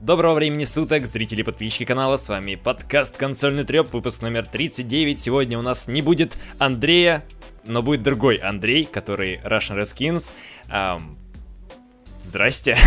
[0.00, 5.20] Доброго времени суток, зрители и подписчики канала, с вами подкаст «Консольный треп», выпуск номер 39.
[5.20, 7.22] Сегодня у нас не будет Андрея,
[7.66, 10.30] но будет другой Андрей, который Russian Redskins.
[10.70, 11.18] Эм,
[12.22, 12.78] здрасте.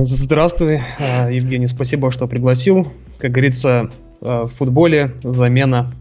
[0.00, 2.92] Здравствуй, а, Евгений, спасибо, что пригласил.
[3.18, 3.88] Как говорится,
[4.20, 5.94] а, в футболе замена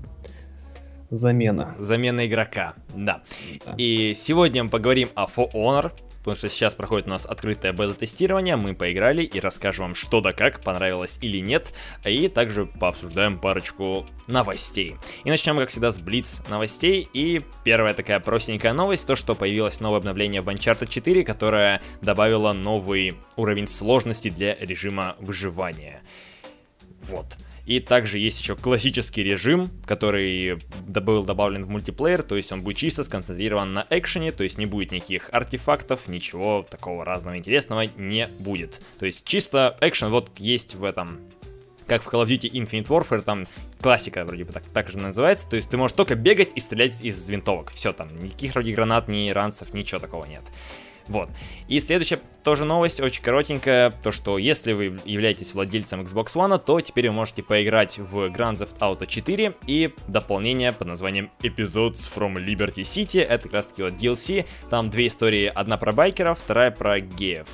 [1.12, 1.76] замена.
[1.80, 3.22] Замена игрока, да.
[3.66, 3.74] да.
[3.78, 5.92] И сегодня мы поговорим о For Honor,
[6.30, 10.32] потому что сейчас проходит у нас открытое бета-тестирование, мы поиграли и расскажем вам что да
[10.32, 11.74] как, понравилось или нет,
[12.06, 14.98] и также пообсуждаем парочку новостей.
[15.24, 19.80] И начнем, как всегда, с Блиц новостей, и первая такая простенькая новость, то, что появилось
[19.80, 26.04] новое обновление в Uncharted 4, которое добавило новый уровень сложности для режима выживания.
[27.02, 27.26] Вот.
[27.70, 32.78] И также есть еще классический режим, который был добавлен в мультиплеер, то есть он будет
[32.78, 38.28] чисто сконцентрирован на экшене, то есть не будет никаких артефактов, ничего такого разного интересного не
[38.40, 38.82] будет.
[38.98, 41.20] То есть чисто экшен вот есть в этом
[41.86, 43.46] как в Call of Duty Infinite Warfare, там
[43.80, 47.00] классика вроде бы так, так же называется, то есть ты можешь только бегать и стрелять
[47.04, 50.42] из винтовок, все там, никаких вроде гранат, ни ранцев, ничего такого нет.
[51.10, 51.30] Вот.
[51.68, 56.80] И следующая тоже новость, очень коротенькая, то что если вы являетесь владельцем Xbox One, то
[56.82, 62.36] теперь вы можете поиграть в Grand Theft Auto 4 и дополнение под названием Episodes from
[62.36, 66.70] Liberty City, это как раз таки вот DLC, там две истории, одна про байкеров, вторая
[66.70, 67.48] про геев.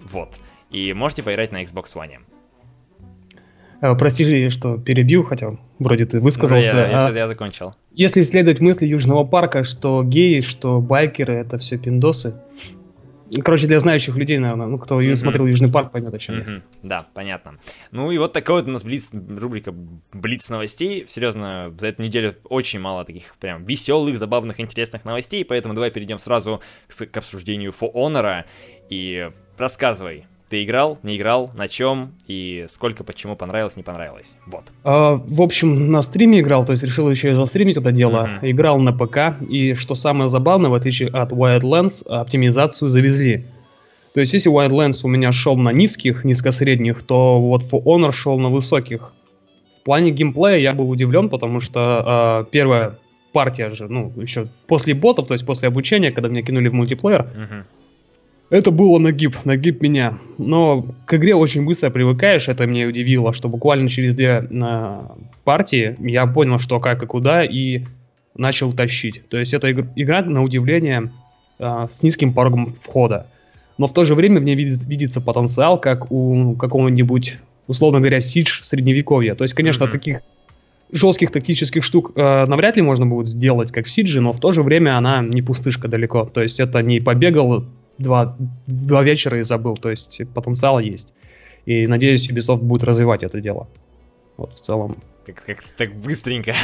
[0.00, 0.34] Вот.
[0.70, 2.37] И можете поиграть на Xbox One.
[3.80, 6.76] Э, прости, что перебил, хотя вроде ты высказался.
[6.76, 7.74] Я, я, а, я закончил.
[7.92, 12.34] Если исследовать мысли Южного парка, что геи, что байкеры, это все пиндосы.
[13.44, 15.16] Короче, для знающих людей, наверное, ну, кто mm-hmm.
[15.16, 16.54] смотрел Южный парк, поймет, о чем mm-hmm.
[16.54, 16.62] я.
[16.82, 17.58] Да, понятно.
[17.90, 19.74] Ну и вот такой вот у нас блиц, рубрика
[20.12, 21.04] Блиц новостей.
[21.08, 26.18] Серьезно, за эту неделю очень мало таких прям веселых, забавных, интересных новостей, поэтому давай перейдем
[26.18, 28.44] сразу к, к обсуждению For Honor.
[28.88, 34.36] И рассказывай, ты играл, не играл, на чем и сколько, почему понравилось, не понравилось.
[34.46, 34.64] Вот.
[34.82, 38.26] А, в общем, на стриме играл, то есть решил еще и застримить это дело.
[38.42, 38.50] Mm-hmm.
[38.50, 43.44] Играл на ПК, и что самое забавное, в отличие от Wildlands, оптимизацию завезли.
[44.14, 48.38] То есть, если Wildlands у меня шел на низких, низко-средних, то вот For Honor шел
[48.38, 49.12] на высоких.
[49.80, 52.98] В плане геймплея я был удивлен, потому что э, первая
[53.32, 57.20] партия же, ну, еще после ботов, то есть после обучения, когда меня кинули в мультиплеер,
[57.20, 57.62] mm-hmm
[58.50, 60.18] это было нагиб, нагиб меня.
[60.38, 65.00] Но к игре очень быстро привыкаешь, это меня удивило, что буквально через две э,
[65.44, 67.84] партии я понял, что как и куда, и
[68.34, 69.22] начал тащить.
[69.28, 71.10] То есть это игра, на удивление,
[71.58, 73.26] э, с низким порогом входа.
[73.76, 78.20] Но в то же время в ней видит, видится потенциал, как у какого-нибудь, условно говоря,
[78.20, 79.34] сидж средневековья.
[79.34, 79.92] То есть, конечно, mm-hmm.
[79.92, 80.20] таких
[80.90, 84.52] жестких тактических штук э, навряд ли можно будет сделать, как в Сидже, но в то
[84.52, 86.24] же время она не пустышка далеко.
[86.24, 87.66] То есть это не побегал
[87.98, 88.36] два,
[88.66, 89.76] два вечера и забыл.
[89.76, 91.12] То есть потенциал есть.
[91.66, 93.68] И надеюсь, Ubisoft будет развивать это дело.
[94.36, 94.96] Вот в целом.
[95.26, 96.54] Как, как так быстренько.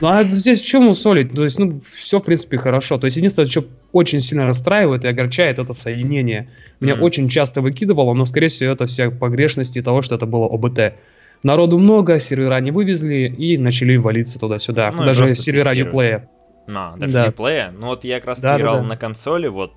[0.00, 1.34] Ну а здесь чему солить?
[1.34, 2.96] То есть, ну, все, в принципе, хорошо.
[2.96, 6.48] То есть, единственное, что очень сильно расстраивает и огорчает, это соединение.
[6.80, 7.00] Меня mm-hmm.
[7.00, 10.94] очень часто выкидывало, но, скорее всего, это все погрешности того, что это было ОБТ.
[11.42, 14.90] Народу много, сервера не вывезли и начали валиться туда-сюда.
[14.94, 16.22] Ну, даже сервера Uplay.
[16.68, 17.26] А, даже да.
[17.28, 17.70] Uplay.
[17.70, 18.88] Ну вот я как раз да, играл да, да.
[18.88, 19.72] на консоли, вот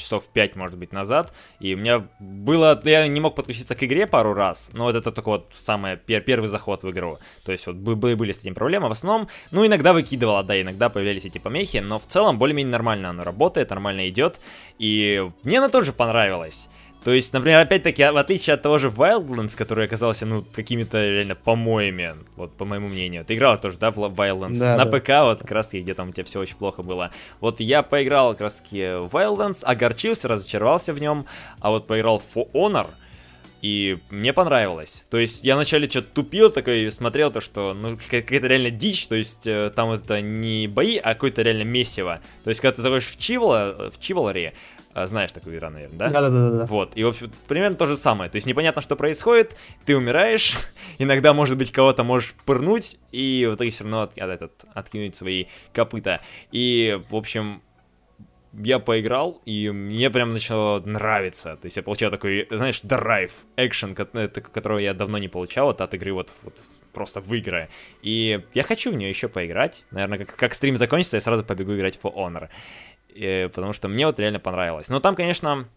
[0.00, 2.80] часов 5, может быть, назад, и у меня было...
[2.84, 6.22] Я не мог подключиться к игре пару раз, но вот это только вот самый пер,
[6.22, 7.18] первый заход в игру.
[7.44, 8.88] То есть вот были, были с этим проблемы.
[8.88, 13.10] В основном, ну, иногда выкидывала, да, иногда появлялись эти помехи, но в целом более-менее нормально
[13.10, 14.40] оно работает, нормально идет,
[14.78, 16.68] и мне оно тоже понравилось.
[17.04, 21.34] То есть, например, опять-таки, в отличие от того же Wildlands, который оказался, ну, какими-то реально
[21.34, 23.24] помоями, вот по моему мнению.
[23.24, 24.58] Ты играл тоже, да, в Wildlands?
[24.58, 24.98] Да, На да.
[24.98, 27.10] ПК вот как раз где там у тебя все очень плохо было.
[27.40, 31.26] Вот я поиграл как раз таки в Wildlands, огорчился, разочаровался в нем,
[31.60, 32.88] а вот поиграл в For Honor,
[33.62, 35.04] и мне понравилось.
[35.10, 39.14] То есть я вначале что-то тупил такой смотрел то, что ну какая-то реально дичь, то
[39.14, 42.20] есть э, там это не бои, а какое-то реально месиво.
[42.44, 46.08] То есть когда ты заходишь в Чивола, в Чиволаре, а, знаешь такую игру, наверное, да?
[46.08, 46.66] Да-да-да.
[46.66, 48.30] Вот, и, в общем, примерно то же самое.
[48.30, 50.56] То есть непонятно, что происходит, ты умираешь,
[50.98, 55.14] иногда, может быть, кого-то можешь пырнуть, и в итоге все равно от, от, этот, откинуть
[55.14, 56.20] свои копыта.
[56.52, 57.62] И, в общем,
[58.52, 61.56] я поиграл, и мне прям начало нравиться.
[61.56, 65.94] То есть я получал такой, знаешь, драйв, экшен, которого я давно не получал вот от
[65.94, 66.54] игры вот, вот
[66.92, 67.68] просто в игры.
[68.02, 69.84] И я хочу в нее еще поиграть.
[69.90, 72.48] Наверное, как, как стрим закончится, я сразу побегу играть в For Honor
[73.52, 74.88] потому что мне вот реально понравилось.
[74.88, 75.68] Но там, конечно,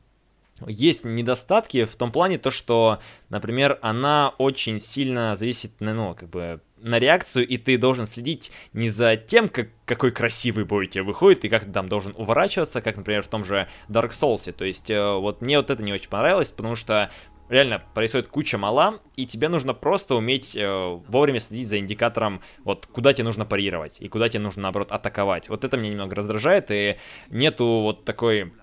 [0.68, 3.00] есть недостатки в том плане, то, что,
[3.30, 8.90] например, она очень сильно зависит, ну, как бы, на реакцию, и ты должен следить не
[8.90, 12.82] за тем, как, какой красивый бой у тебя выходит, и как ты там должен уворачиваться,
[12.82, 14.52] как, например, в том же Dark Souls.
[14.52, 17.10] То есть, э, вот мне вот это не очень понравилось, потому что
[17.50, 22.86] реально происходит куча мала, и тебе нужно просто уметь э, вовремя следить за индикатором, вот
[22.86, 25.50] куда тебе нужно парировать, и куда тебе нужно, наоборот, атаковать.
[25.50, 26.98] Вот это меня немного раздражает, и
[27.30, 28.54] нету вот такой...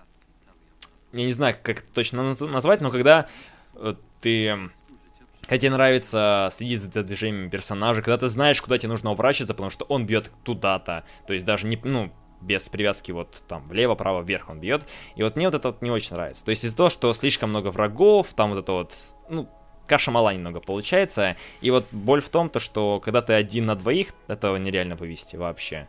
[1.13, 3.27] Я не знаю, как это точно назвать, но когда
[3.75, 4.69] э, ты
[5.41, 9.69] когда тебе нравится следить за движением персонажа, когда ты знаешь, куда тебе нужно уворачиваться, потому
[9.69, 11.03] что он бьет туда-то.
[11.27, 14.83] То есть даже не, ну, без привязки вот там влево, право, вверх он бьет.
[15.15, 16.43] И вот мне вот это вот не очень нравится.
[16.43, 18.93] То есть из-за того, что слишком много врагов, там вот это вот,
[19.29, 19.47] ну,
[19.87, 21.35] каша мала немного получается.
[21.61, 25.35] И вот боль в том, то, что когда ты один на двоих, этого нереально вывести
[25.35, 25.87] вообще.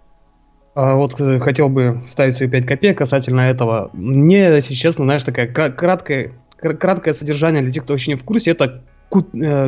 [0.74, 3.90] А вот э, хотел бы вставить свои 5 копеек касательно этого.
[3.92, 8.52] Мне, если честно, знаешь, такая краткое, краткое содержание для тех, кто очень не в курсе,
[8.52, 9.16] это э,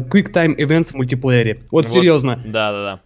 [0.01, 1.63] Quick Time Events в мультиплеере.
[1.71, 2.41] Вот, вот серьезно.
[2.45, 3.01] Да, да, да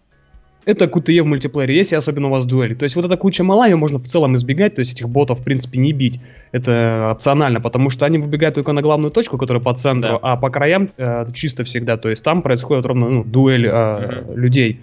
[0.65, 2.75] это QTE в мультиплеере, если особенно у вас дуэль.
[2.75, 5.39] То есть вот эта куча мала, ее можно в целом избегать, то есть этих ботов,
[5.39, 6.19] в принципе, не бить.
[6.51, 10.19] Это опционально, потому что они выбегают только на главную точку, которая по центру, да.
[10.21, 11.97] а по краям э, чисто всегда.
[11.97, 14.37] То есть там происходит ровно ну, дуэль э, угу.
[14.37, 14.81] людей.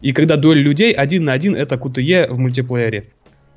[0.00, 3.04] И когда дуэль людей один на один, это QTE в мультиплеере.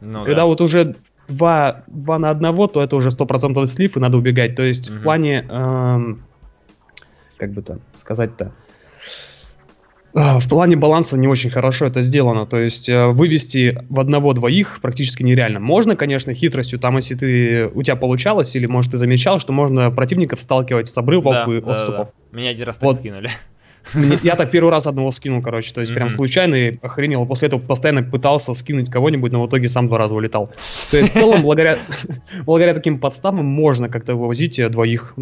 [0.02, 0.46] Ну, когда да.
[0.46, 0.96] вот уже
[1.28, 4.56] два, два на одного, то это уже 100% слив, и надо убегать.
[4.56, 5.00] То есть угу.
[5.00, 5.46] в плане...
[5.50, 6.16] Э,
[7.38, 8.54] как бы то сказать-то...
[10.18, 12.46] А, в плане баланса не очень хорошо это сделано.
[12.46, 15.60] То есть э, вывести в одного-двоих практически нереально.
[15.60, 19.92] Можно, конечно, хитростью, там, если ты у тебя получалось, или, может, ты замечал, что можно
[19.92, 22.08] противников сталкивать с обрывов да, и да, отступов.
[22.32, 22.38] Да.
[22.38, 22.96] Меня один раз так вот.
[22.96, 23.30] скинули.
[24.24, 27.26] Я так первый раз одного скинул, короче, то есть прям случайно и охренел.
[27.26, 30.50] После этого постоянно пытался скинуть кого-нибудь, но в итоге сам два раза улетал.
[30.92, 31.78] То есть в целом, благодаря,
[32.46, 35.14] благодаря таким подставам можно как-то вывозить э, двоих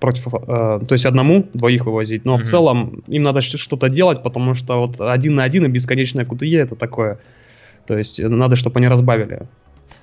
[0.00, 2.40] против, э, то есть одному двоих вывозить, но mm-hmm.
[2.40, 6.58] в целом им надо что-то делать, потому что вот один на один и бесконечное QTE
[6.58, 7.18] это такое,
[7.86, 9.46] то есть надо, чтобы они разбавили.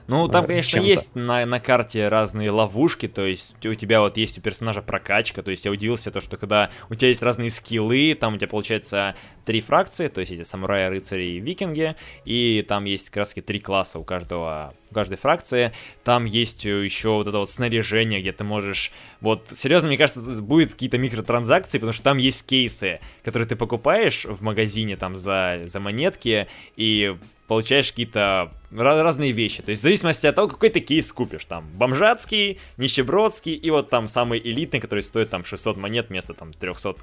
[0.07, 4.37] Ну, там, конечно, есть на, на карте разные ловушки, то есть у тебя вот есть
[4.37, 8.15] у персонажа прокачка, то есть я удивился, то, что когда у тебя есть разные скиллы,
[8.19, 9.15] там у тебя получается
[9.45, 11.95] три фракции, то есть эти самураи, рыцари и викинги,
[12.25, 15.73] и там есть как раз три класса у каждого у каждой фракции.
[16.03, 18.91] Там есть еще вот это вот снаряжение, где ты можешь...
[19.21, 24.25] Вот, серьезно, мне кажется, будет какие-то микротранзакции, потому что там есть кейсы, которые ты покупаешь
[24.25, 26.47] в магазине там за, за монетки,
[26.77, 27.17] и
[27.53, 29.61] получаешь какие-то разные вещи.
[29.61, 31.45] То есть в зависимости от того, какой ты кейс купишь.
[31.45, 36.51] Там бомжатский, нищебродский и вот там самый элитный, который стоит там 600 монет вместо там
[36.51, 36.95] 300,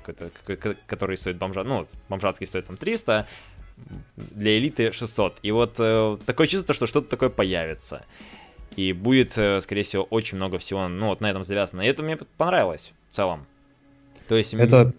[0.87, 1.67] который стоит бомжат.
[1.67, 3.29] Ну, бомжатский стоит там 300,
[4.17, 5.39] для элиты 600.
[5.43, 8.05] И вот э, такое чувство, что что-то такое появится.
[8.75, 11.83] И будет, э, скорее всего, очень много всего, ну, вот на этом завязано.
[11.83, 13.47] И это мне понравилось в целом.
[14.27, 14.53] То есть...
[14.55, 14.93] Это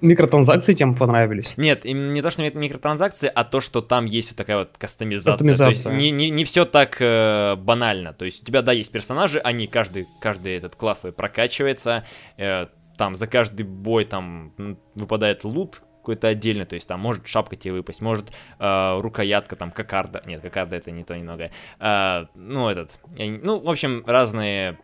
[0.00, 1.54] микротранзакции тем понравились?
[1.56, 5.32] Нет, не то, что микротранзакции, а то, что там есть вот такая вот кастомизация.
[5.32, 5.84] кастомизация.
[5.84, 8.12] То есть не, не, не все так э, банально.
[8.12, 12.04] То есть у тебя, да, есть персонажи, они, каждый, каждый этот классовый прокачивается,
[12.36, 14.52] э, там за каждый бой там
[14.94, 19.70] выпадает лут, какой-то отдельный, то есть там может шапка тебе выпасть, может э, рукоятка, там
[19.70, 21.50] кокарда, нет, кокарда это не то немного,
[21.80, 24.76] э, ну этот, я, ну в общем разные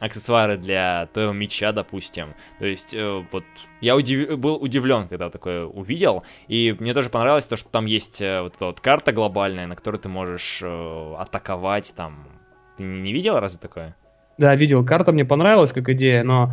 [0.00, 2.34] аксессуары для твоего меча, допустим.
[2.58, 3.44] То есть, э, вот,
[3.80, 4.38] я удив...
[4.38, 8.56] был удивлен, когда такое увидел, и мне тоже понравилось то, что там есть э, вот
[8.56, 12.28] эта вот карта глобальная, на которой ты можешь э, атаковать, там.
[12.76, 13.96] Ты не видел разве такое?
[14.38, 14.84] Да, видел.
[14.84, 16.52] Карта мне понравилась как идея, но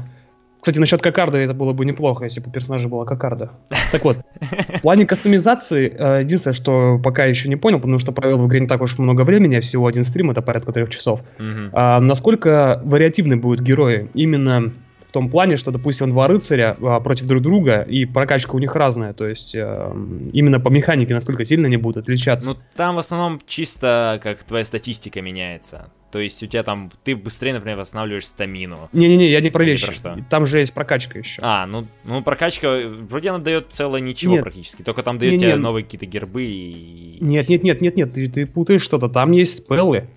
[0.63, 3.51] кстати, насчет кокарды это было бы неплохо, если бы у персонажа была кокарда.
[3.92, 4.19] Так вот,
[4.78, 8.61] в плане кастомизации, э, единственное, что пока еще не понял, потому что провел в игре
[8.61, 11.19] не так уж много времени, а всего один стрим, это порядка трех часов.
[11.73, 14.09] А, насколько вариативны будут герои?
[14.14, 14.71] Именно
[15.06, 18.73] в том плане, что, допустим, два рыцаря а, против друг друга, и прокачка у них
[18.73, 19.92] разная, то есть э,
[20.31, 22.52] именно по механике, насколько сильно они будут отличаться.
[22.52, 25.90] Ну, там в основном чисто как твоя статистика меняется.
[26.13, 28.87] То есть у тебя там, ты быстрее, например, восстанавливаешь стамину.
[28.93, 29.87] Не-не-не, я не про вещи.
[29.87, 30.25] Про что?
[30.29, 31.41] Там же есть прокачка еще.
[31.43, 34.43] А, ну, ну прокачка, вроде она дает целое ничего нет.
[34.43, 34.83] практически.
[34.83, 35.57] Только там дает не, тебе не.
[35.57, 37.17] новые какие-то гербы и...
[37.19, 39.09] Нет, нет, нет, нет, нет, ты, ты путаешь что-то.
[39.09, 40.07] Там есть спеллы.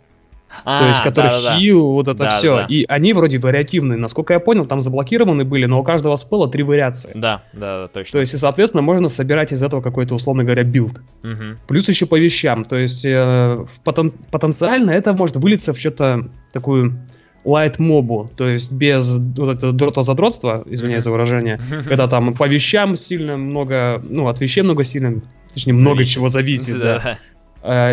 [0.65, 1.93] А, то есть, который да, хил, да.
[1.93, 2.57] вот это да, все.
[2.57, 2.67] Да.
[2.69, 3.99] И они вроде вариативные.
[3.99, 7.11] Насколько я понял, там заблокированы были, но у каждого спела три вариации.
[7.15, 8.13] Да, да, да, точно.
[8.13, 11.01] То есть, и, соответственно, можно собирать из этого какой-то, условно говоря, билд.
[11.23, 11.59] Угу.
[11.67, 12.65] Плюс еще по вещам.
[12.65, 16.99] То есть, э, потен- потенциально это может вылиться в что-то такую
[17.45, 22.97] light мобу, то есть без вот этого дрота-задротства, извиняюсь за выражение, когда там по вещам
[22.97, 25.23] сильно много, ну, от вещей много сильно,
[25.55, 27.19] точнее, много чего зависит, да.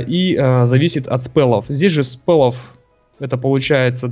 [0.08, 1.65] И э, зависит от спеллов.
[1.68, 2.77] Здесь же спеллов
[3.20, 4.12] это получается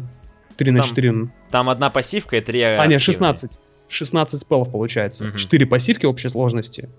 [0.58, 1.28] 3 на 4.
[1.50, 3.60] Там одна пассивка и 3 А, нет, 16.
[3.88, 5.28] 16 спеллов получается.
[5.28, 5.38] Угу.
[5.38, 6.90] 4 пассивки общей сложности.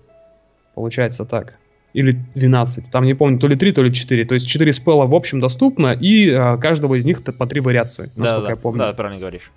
[0.75, 1.55] Получается так.
[1.93, 2.91] Или 12.
[2.91, 4.25] Там не помню, то ли 3, то ли 4.
[4.25, 8.11] То есть 4 спелла в общем доступно, и а, каждого из них по 3 вариации,
[8.15, 8.79] насколько да, я помню.
[8.79, 9.51] Да, правильно говоришь.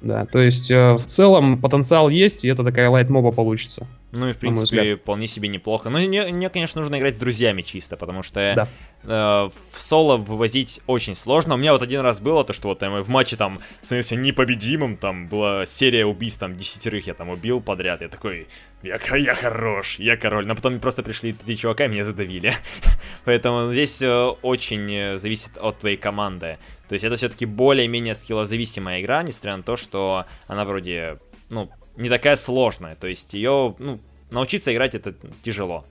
[0.00, 3.86] Да, то есть э, в целом потенциал есть, и это такая лайт-моба получится.
[4.12, 5.88] Ну и в принципе вполне себе неплохо.
[5.88, 8.68] Но мне, мне, конечно, нужно играть с друзьями чисто, потому что да.
[9.04, 11.54] э, в соло вывозить очень сложно.
[11.54, 14.96] У меня вот один раз было то, что вот там, в матче там становился непобедимым,
[14.96, 18.00] там была серия убийств, там десятерых я там убил подряд.
[18.00, 18.48] Я такой,
[18.82, 20.46] я, я хорош, я король.
[20.46, 22.54] Но потом просто пришли три чувака и меня задавили.
[23.24, 26.58] Поэтому здесь э, очень э, зависит от твоей команды.
[26.88, 31.18] То есть это все-таки более-менее скиллозависимая игра, несмотря на то, что она вроде,
[31.50, 32.94] ну, не такая сложная.
[32.96, 35.84] То есть ее, ну, научиться играть это тяжело.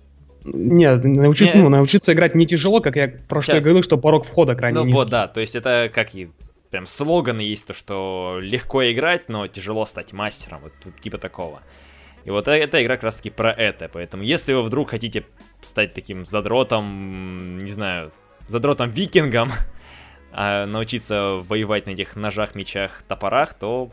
[0.43, 1.63] Нет, научиться, не...
[1.63, 4.79] ну, научиться играть не тяжело, как я про что я говорил, что порог входа крайне
[4.79, 4.97] Ну низкий.
[4.97, 6.29] вот, да, то есть это как и
[6.69, 11.61] прям слоганы есть, то что легко играть, но тяжело стать мастером, вот типа такого.
[12.25, 15.25] И вот эта игра как раз таки про это, поэтому если вы вдруг хотите
[15.61, 18.11] стать таким задротом, не знаю,
[18.47, 19.51] задротом-викингом,
[20.31, 23.89] а научиться воевать на этих ножах, мечах, топорах, то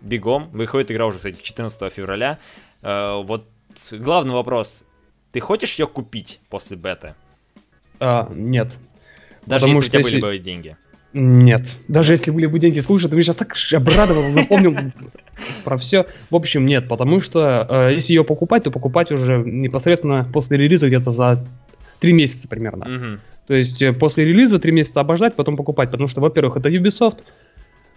[0.00, 0.48] бегом.
[0.52, 2.38] Выходит игра уже, кстати, 14 февраля.
[2.82, 3.46] Э, вот
[3.92, 4.84] главный вопрос.
[5.32, 7.14] Ты хочешь ее купить после беты?
[8.00, 8.78] А, нет.
[9.46, 10.20] Даже Потому если у тебя если...
[10.20, 10.76] были бы деньги?
[11.14, 11.76] Нет.
[11.88, 14.74] Даже если были бы деньги, слушай, ты меня сейчас так обрадовал, напомнил
[15.64, 16.06] про все.
[16.30, 20.86] В общем, нет, потому что э, если ее покупать, то покупать уже непосредственно после релиза
[20.86, 21.44] где-то за
[22.00, 22.86] три месяца примерно.
[22.86, 23.20] Угу.
[23.46, 27.18] То есть э, после релиза три месяца обождать, потом покупать, потому что, во-первых, это Ubisoft,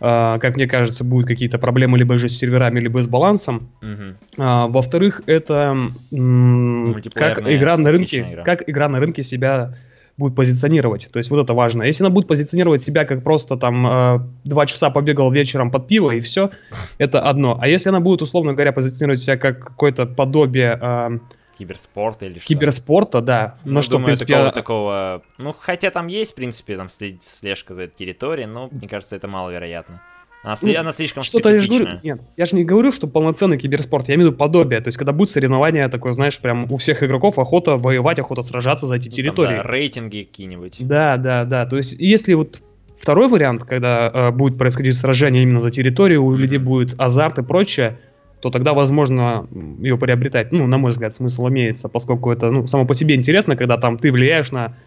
[0.01, 3.69] Uh, как мне кажется, будут какие-то проблемы либо же с серверами, либо с балансом.
[3.81, 4.15] Uh-huh.
[4.37, 5.75] Uh, во-вторых, это
[6.11, 8.43] м- как игра на рынке, игра.
[8.43, 9.73] как игра на рынке себя
[10.17, 11.09] будет позиционировать.
[11.11, 11.83] То есть вот это важно.
[11.83, 16.11] Если она будет позиционировать себя как просто там э, два часа побегал вечером под пиво
[16.11, 16.51] и все,
[16.97, 17.57] это одно.
[17.59, 21.19] А если она будет, условно говоря, позиционировать себя как какое-то подобие
[21.57, 22.47] Киберспорта или что?
[22.47, 23.57] Киберспорта, да.
[23.63, 25.21] Ну, что, думаю, в принципе, такого, такого...
[25.37, 29.27] Ну, хотя там есть, в принципе, там слежка за этой территорией, но мне кажется, это
[29.27, 30.01] маловероятно.
[30.45, 33.57] Она, ну, она слишком что-то я же говорю, Нет, я же не говорю, что полноценный
[33.57, 34.79] киберспорт, я имею в виду подобие.
[34.79, 38.85] То есть, когда будет соревнование такое, знаешь, прям у всех игроков охота воевать, охота сражаться
[38.85, 39.55] за эти ну, территории.
[39.55, 40.75] Там, да, рейтинги какие-нибудь.
[40.81, 41.65] Да, да, да.
[41.65, 42.61] То есть, если вот
[42.95, 47.43] второй вариант, когда э, будет происходить сражение именно за территорию, у людей будет азарт и
[47.43, 47.97] прочее,
[48.45, 49.47] то тогда, возможно,
[49.79, 53.55] ее приобретать, ну, на мой взгляд, смысл имеется, поскольку это, ну, само по себе интересно,
[53.55, 54.77] когда там ты влияешь на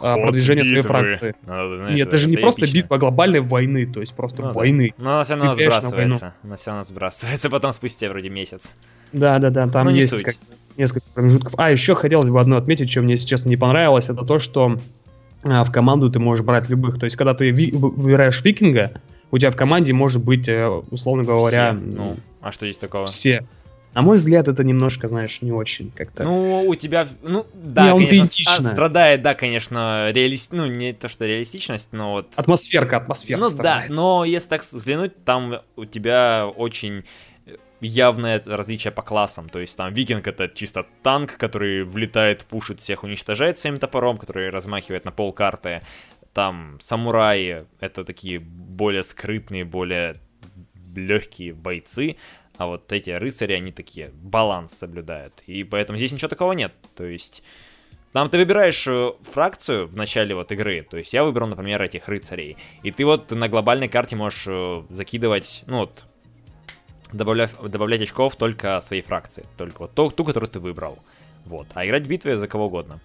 [0.00, 0.82] а, Ход продвижение битвы.
[0.82, 1.36] своей фракции.
[1.46, 2.76] Надо, знаешь, Нет, это же не это просто эпично.
[2.78, 4.92] битва глобальной войны, то есть просто ну, войны.
[4.98, 5.04] Да.
[5.04, 6.34] Но она все равно сбрасывается.
[6.42, 8.72] Она все равно сбрасывается потом спустя вроде месяц.
[9.12, 10.34] Да, да, да, там ну, есть как,
[10.76, 11.54] несколько промежутков.
[11.58, 14.80] А, еще хотелось бы одно отметить, что мне, если честно, не понравилось, это то, что
[15.44, 16.98] а, в команду ты можешь брать любых.
[16.98, 21.22] То есть, когда ты ви- выбираешь викинга, у тебя в команде может быть, э, условно
[21.22, 21.72] говоря...
[21.72, 21.84] Все.
[21.84, 23.06] Ну, а что здесь такого?
[23.06, 23.46] Все.
[23.94, 26.22] На мой взгляд, это немножко, знаешь, не очень как-то.
[26.24, 31.24] Ну, у тебя, ну, да, не, конечно, страдает, да, конечно, реалист, ну, не то, что
[31.24, 32.28] реалистичность, но вот...
[32.36, 33.88] Атмосферка, атмосферка Ну, страдает.
[33.88, 37.04] да, но если так взглянуть, там у тебя очень
[37.80, 39.48] явное различие по классам.
[39.48, 44.50] То есть там викинг это чисто танк, который влетает, пушит всех, уничтожает своим топором, который
[44.50, 45.82] размахивает на пол карты.
[46.32, 50.16] Там самураи это такие более скрытные, более
[50.96, 52.16] легкие бойцы,
[52.56, 55.42] а вот эти рыцари, они такие, баланс соблюдают.
[55.46, 56.72] И поэтому здесь ничего такого нет.
[56.94, 57.42] То есть,
[58.12, 60.86] там ты выбираешь э, фракцию в начале вот игры.
[60.88, 62.56] То есть, я выбрал, например, этих рыцарей.
[62.82, 66.04] И ты вот на глобальной карте можешь э, закидывать, ну вот,
[67.12, 69.44] добавлять, добавлять очков только своей фракции.
[69.56, 70.98] Только вот ту, ту, которую ты выбрал.
[71.44, 71.66] Вот.
[71.74, 73.00] А играть в битве за кого угодно.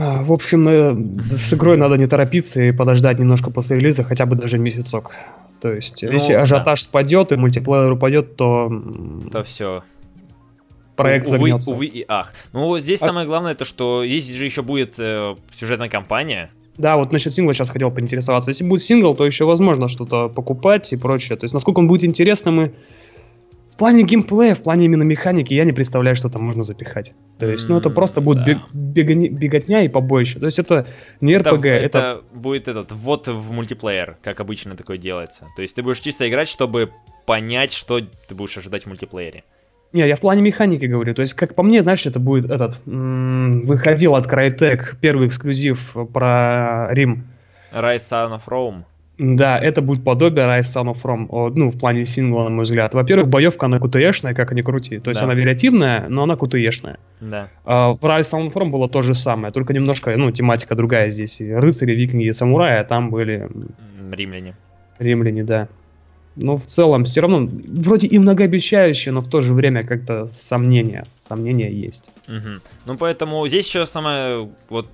[0.00, 4.26] А, в общем, э, с игрой надо не торопиться и подождать немножко после релиза, хотя
[4.26, 5.16] бы даже месяцок.
[5.60, 6.84] То есть, ну, если ажиотаж да.
[6.84, 8.70] спадет и мультиплеер упадет, то...
[9.32, 9.82] То все.
[10.94, 11.70] Проект увы, загнется.
[11.72, 12.32] Увы и ах.
[12.52, 13.06] Ну, здесь а...
[13.06, 16.52] самое главное то, что здесь же еще будет э, сюжетная кампания.
[16.76, 18.50] Да, вот насчет сингла сейчас хотел поинтересоваться.
[18.50, 21.36] Если будет сингл, то еще возможно что-то покупать и прочее.
[21.36, 22.72] То есть, насколько он будет интересным, мы в
[23.78, 27.14] плане геймплея, в плане именно механики, я не представляю, что там можно запихать.
[27.38, 28.62] То есть, ну, это просто будет да.
[28.72, 30.38] бег, беготня и побоище.
[30.38, 30.86] То есть, это
[31.20, 31.86] не RPG, это...
[31.86, 35.46] Это, это будет этот, вот в мультиплеер, как обычно такое делается.
[35.56, 36.90] То есть, ты будешь чисто играть, чтобы
[37.24, 39.44] понять, что ты будешь ожидать в мультиплеере.
[39.92, 41.14] Не, я в плане механики говорю.
[41.14, 42.78] То есть, как по мне, знаешь, это будет этот...
[42.84, 47.24] Выходил от Crytek первый эксклюзив про Рим.
[47.72, 48.82] Rise Son of Rome.
[49.18, 52.94] Да, это будет подобие Rise Son of Rome, ну, в плане сингла, на мой взгляд.
[52.94, 55.00] Во-первых, боевка, она кутешная, как они крути.
[55.00, 55.26] То есть да.
[55.26, 56.98] она вариативная, но она кутешная.
[57.20, 57.48] Да.
[57.64, 61.10] А, в Rise Son of Rome было то же самое, только немножко, ну, тематика другая
[61.10, 61.40] здесь.
[61.40, 63.48] И рыцари, викинги и самураи, а там были...
[64.12, 64.54] Римляне.
[65.00, 65.68] Римляне, да.
[66.36, 71.04] Но в целом все равно вроде и многообещающе, но в то же время как-то сомнения,
[71.10, 72.08] сомнения есть.
[72.28, 72.62] Угу.
[72.86, 74.86] Ну поэтому здесь еще самое вот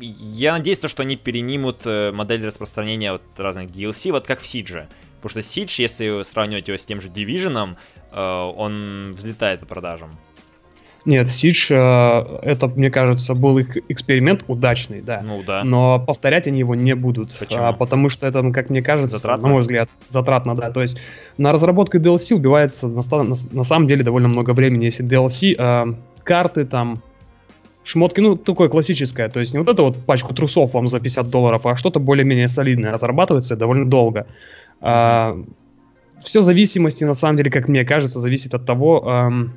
[0.00, 4.46] я надеюсь, то, что они перенимут э, модель распространения вот разных DLC, вот как в
[4.46, 4.88] Сидже.
[5.20, 7.76] Потому что Siege, если сравнивать его с тем же Division,
[8.12, 10.10] э, он взлетает по продажам.
[11.04, 15.22] Нет, Siege, э, это, мне кажется, был их эксперимент удачный, да.
[15.22, 15.64] Ну да.
[15.64, 17.36] Но повторять они его не будут.
[17.38, 17.64] Почему?
[17.64, 19.48] А, потому что это, ну, как мне кажется, Затратно?
[19.48, 20.70] на мой взгляд, затратно, да.
[20.70, 21.00] То есть
[21.38, 24.84] на разработку DLC убивается на, на, на самом деле довольно много времени.
[24.86, 27.02] Если DLC, э, карты там,
[27.90, 29.28] шмотки, ну, такое классическое.
[29.28, 32.48] То есть не вот это вот пачку трусов вам за 50 долларов, а что-то более-менее
[32.48, 34.26] солидное разрабатывается довольно долго.
[36.24, 39.52] все в зависимости, на самом деле, как мне кажется, зависит от того, эм,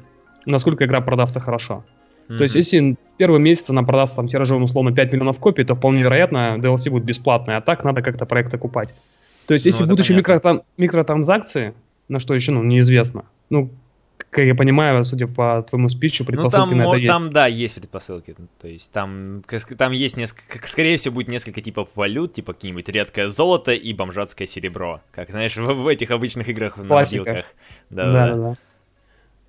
[0.46, 1.84] насколько игра продастся хорошо.
[2.28, 5.76] То есть, если в первый месяц она продаст там тиражом условно 5 миллионов копий, то
[5.76, 8.96] вполне вероятно DLC будет бесплатной, а так надо как-то проект окупать.
[9.46, 11.74] То есть, Ну, если это будут еще микротан- микротранзакции,
[12.08, 13.26] на что еще, ну, неизвестно.
[13.50, 13.70] Ну,
[14.34, 17.14] как я понимаю, судя по твоему спичу, Ну предпосылки там, на это есть.
[17.14, 18.36] там, да, есть предпосылки.
[18.60, 19.44] То есть там,
[19.78, 24.48] там есть несколько, скорее всего, будет несколько типов валют, типа какие-нибудь редкое золото и бомжатское
[24.48, 25.02] серебро.
[25.12, 27.20] Как, знаешь, в, в этих обычных играх на Классика.
[27.30, 27.46] мобилках.
[27.90, 28.50] Да, да, Да-да-да.
[28.52, 28.56] да.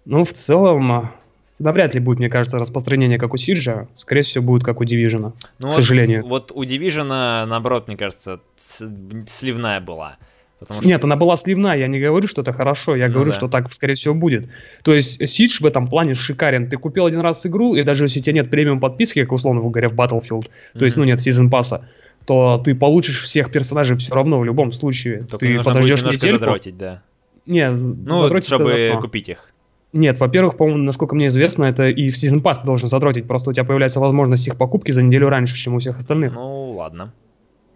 [0.07, 1.11] Ну, в целом,
[1.59, 3.89] навряд ли будет, мне кажется, распространение как у Сиджа.
[3.97, 5.33] Скорее всего, будет как у Дивижена.
[5.59, 6.27] Ну к вот- сожалению.
[6.27, 7.05] Вот у Division,
[7.47, 10.17] наоборот, мне кажется, сливная была.
[10.67, 13.31] Потому что- Нет, она была сливная, я не говорю, что это хорошо, я Ну говорю,
[13.31, 13.37] да.
[13.37, 14.49] что так, скорее всего, будет.
[14.83, 16.69] То есть Сидж в этом плане шикарен.
[16.69, 19.61] Ты купил один раз игру, и даже если у тебя нет премиум подписки, как условно
[19.61, 20.47] говоря в Battlefield,
[20.79, 21.89] то есть, ну нет сезон пасса,
[22.27, 25.25] то ты получишь всех персонажей все равно в любом случае.
[25.31, 26.45] Только ты нужно будет подождешь немножко недельку.
[26.45, 27.03] задротить, да.
[27.47, 29.01] Не, з- Ну, задротить это чтобы одно.
[29.01, 29.51] купить их.
[29.93, 33.51] Нет, во-первых, по-моему, насколько мне известно, это и в сезон пасс ты должен задротить, просто
[33.51, 36.33] у тебя появляется возможность их покупки за неделю раньше, чем у всех остальных.
[36.35, 37.13] Ну, ладно.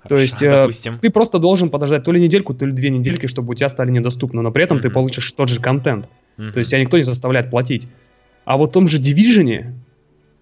[0.08, 0.98] То есть, э, допустим.
[1.00, 3.90] Ты просто должен подождать то ли недельку, то ли две недельки, чтобы у тебя стали
[3.90, 4.94] недоступны, но при этом ты Мгм.
[4.94, 6.08] получишь тот же контент.
[6.36, 6.52] Мгм.
[6.52, 7.88] То есть тебя никто не заставляет платить.
[8.44, 9.72] А вот в том же Division,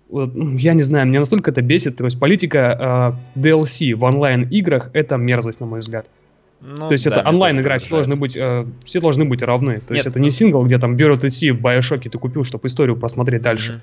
[0.08, 1.96] вот, ну, я не знаю, меня настолько это бесит.
[1.96, 6.06] То есть политика э, DLC в онлайн-играх это мерзость, на мой взгляд.
[6.61, 9.80] Ну, То есть да, это онлайн-игра, все должны быть, э, все должны быть равны.
[9.80, 12.44] То есть Нет, это не ну- сингл, где там берут идти в Bioshock ты купил,
[12.44, 13.73] чтобы историю посмотреть дальше.
[13.73, 13.80] Мгм.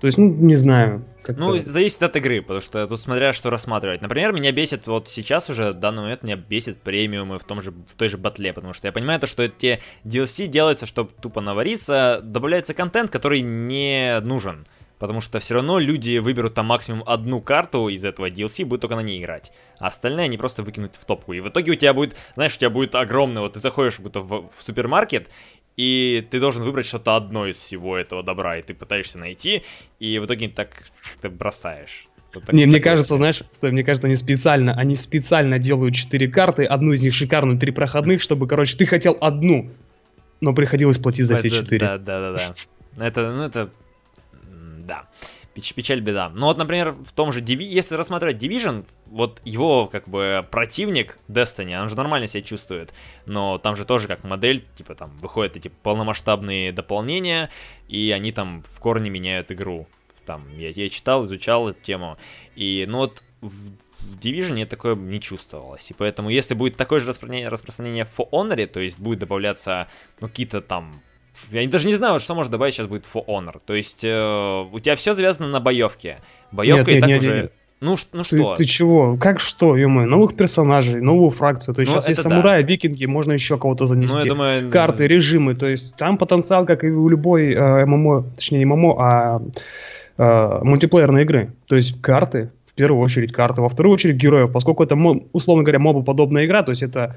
[0.00, 1.04] То есть, ну, не знаю.
[1.22, 4.00] как-то- Ну, зависит от игры, потому что тут смотря что рассматривать.
[4.02, 7.72] Например, меня бесит, вот сейчас уже, в данный момент, меня бесит премиумы в, том же,
[7.72, 11.40] в той же батле, потому что я понимаю то, что эти DLC делаются, чтобы тупо
[11.40, 14.66] навариться, добавляется контент, который не нужен.
[14.98, 18.96] Потому что все равно люди выберут там максимум одну карту из этого DLC, будут только
[18.96, 19.52] на ней играть.
[19.78, 21.34] А остальные они просто выкинут в топку.
[21.34, 24.20] И в итоге у тебя будет, знаешь, у тебя будет огромный, вот ты заходишь будто
[24.20, 25.28] в, в супермаркет,
[25.76, 29.62] и ты должен выбрать что-то одно из всего этого добра, и ты пытаешься найти,
[30.00, 30.68] и в итоге так
[31.20, 32.08] ты бросаешь.
[32.34, 33.16] Вот так- Не, мне такое кажется, себе.
[33.18, 37.58] знаешь, стой, мне кажется, они специально, они специально делают четыре карты, одну из них шикарную,
[37.58, 39.70] три проходных, чтобы, короче, ты хотел одну,
[40.40, 41.78] но приходилось платить за все Это- четыре.
[41.86, 43.04] Да, да, да, да.
[43.06, 43.70] Это, ну это,
[44.86, 45.04] да.
[45.54, 46.30] Печ- печаль, беда.
[46.34, 51.18] Ну вот, например, в том же Divi- если рассматривать Division, вот его как бы противник
[51.28, 52.92] Destiny, он же нормально себя чувствует,
[53.24, 57.50] но там же тоже как модель, типа там выходят эти полномасштабные дополнения,
[57.88, 59.86] и они там в корне меняют игру.
[60.24, 62.18] Там я, я читал, изучал эту тему,
[62.56, 67.06] и ну вот в, в Division такое не чувствовалось, и поэтому если будет такое же
[67.06, 69.88] распространение, распространение в For Honor, то есть будет добавляться
[70.20, 71.00] ну, какие-то там
[71.50, 73.60] я даже не знаю, что может добавить сейчас будет For Honor.
[73.64, 76.18] То есть э, у тебя все завязано на боевке.
[76.50, 77.42] Боевка Нет, и нет, так нет, уже.
[77.42, 77.52] нет.
[77.80, 78.56] Ну, ну Ты, что?
[78.56, 79.16] ты чего?
[79.20, 81.74] Как что, ё новых персонажей, новую фракцию.
[81.74, 82.36] То есть Ну, сейчас есть это да.
[82.36, 84.16] самураи, викинги, можно еще кого-то ну, занести.
[84.18, 88.58] я думаю, Карты, режимы, то есть там потенциал, как и у любой э, ММО, точнее
[88.58, 89.42] не ММО, а
[90.18, 91.50] э, мультиплеерной игры.
[91.68, 95.62] То есть карты, в первую очередь карты, во вторую очередь героев, поскольку это, мо- условно
[95.62, 97.16] говоря, мобоподобная игра, то есть это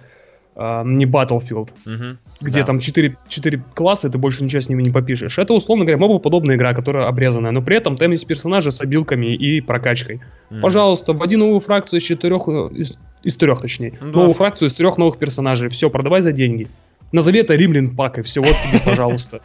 [0.59, 2.65] э, не Battlefield, Мгм, где да.
[2.65, 5.37] там 4, 4 класса, и ты больше ничего с ними не попишешь.
[5.39, 9.27] Это, условно говоря, мобоподобная игра, которая обрезанная, но при этом там есть персонажи с обилками
[9.33, 10.21] и прокачкой.
[10.49, 10.61] Мгм.
[10.61, 13.97] Пожалуйста, вводи новую фракцию из четырех, э, из, из трех, точнее.
[14.01, 14.17] Ну да.
[14.19, 15.69] Новую фракцию из трех новых персонажей.
[15.69, 16.67] Все, продавай за деньги.
[17.11, 19.41] Назови это Римлян Пак, и все, вот тебе, пожалуйста.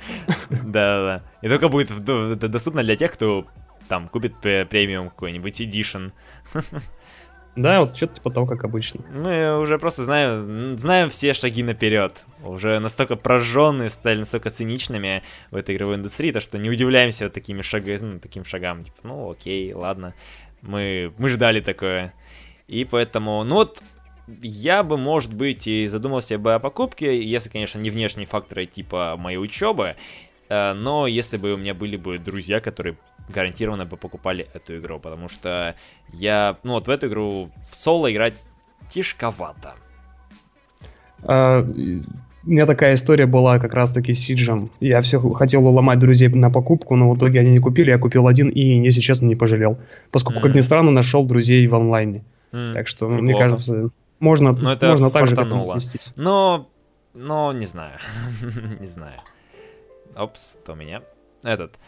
[0.50, 1.22] Да-да-да.
[1.40, 3.46] И только будет в- доступно для тех, кто
[3.88, 6.12] там купит пре- премиум какой-нибудь edition.
[7.56, 9.04] Да, вот что-то типа того, как обычно.
[9.12, 12.14] Мы уже просто знаю, м, знаем все шаги наперед.
[12.42, 17.62] Уже настолько прожженные, стали настолько циничными в этой игровой индустрии, то что не удивляемся такими
[17.62, 18.82] шагами, ну, таким шагам.
[18.82, 20.14] Типа, ну окей, ладно.
[20.62, 22.12] Мы, мы ждали такое.
[22.66, 23.82] И поэтому, ну вот,
[24.42, 29.16] я бы, может быть, и задумался бы о покупке, если, конечно, не внешние факторы типа
[29.18, 29.96] моей учебы,
[30.48, 32.96] э, но если бы у меня были бы друзья, которые
[33.28, 35.74] гарантированно бы покупали эту игру, потому что
[36.12, 38.34] я, ну вот в эту игру в соло играть
[38.90, 39.74] тяжковато.
[41.22, 44.70] А, у меня такая история была как раз-таки с Сиджем.
[44.80, 47.90] Я все хотел уломать друзей на покупку, но в итоге они не купили.
[47.90, 49.78] Я купил один и, если честно, не пожалел.
[50.10, 50.58] Поскольку, как Мгм.
[50.58, 52.24] ни странно, нашел друзей в онлайне.
[52.52, 53.44] М, Так что, ну, мне неплохо.
[53.44, 53.88] кажется,
[54.20, 56.12] можно, Ну, это можно так же отнестись.
[56.16, 56.68] Но
[57.14, 57.98] Но не знаю.
[58.80, 59.18] не знаю.
[60.14, 61.00] Опс, то меня.
[61.42, 61.78] Этот.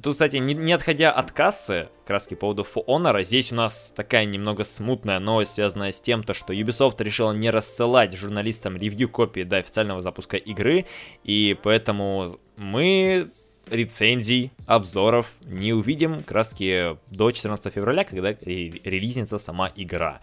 [0.00, 3.92] Тут, кстати, не, не отходя от кассы, краски по поводу For Honor, здесь у нас
[3.94, 9.42] такая немного смутная новость, связанная с тем, то, что Ubisoft решила не рассылать журналистам ревью-копии
[9.42, 10.86] до официального запуска игры,
[11.24, 13.30] и поэтому мы
[13.70, 20.20] рецензий, обзоров не увидим краски до 14 февраля, когда релизнится сама игра.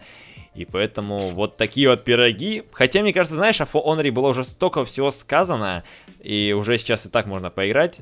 [0.54, 2.64] И поэтому вот такие вот пироги.
[2.72, 5.84] Хотя, мне кажется, знаешь, о For Honor было уже столько всего сказано,
[6.20, 8.00] и уже сейчас и так можно поиграть.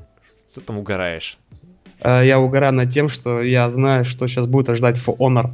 [0.51, 1.37] Что там угораешь?
[2.01, 5.51] Э, я угораю над тем, что я знаю, что сейчас будет ожидать For Honor.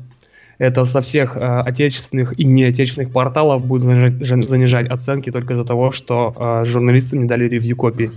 [0.57, 5.91] Это со всех э, отечественных и неотечественных порталов будет занижать, занижать оценки только из-за того,
[5.91, 8.11] что э, журналисты не дали ревью копии.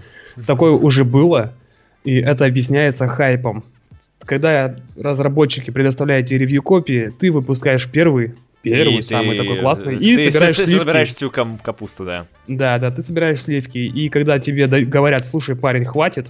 [0.46, 1.52] Такое уже было,
[2.04, 3.64] и это объясняется хайпом.
[4.24, 10.16] Когда разработчики предоставляют ревью копии, ты выпускаешь первый, первый, и самый ты, такой классный, и
[10.16, 10.80] ты собираешь ты, сливки.
[10.80, 12.26] собираешь всю капусту, да.
[12.46, 16.26] Да, да, ты собираешь сливки, и когда тебе говорят, слушай, парень, хватит,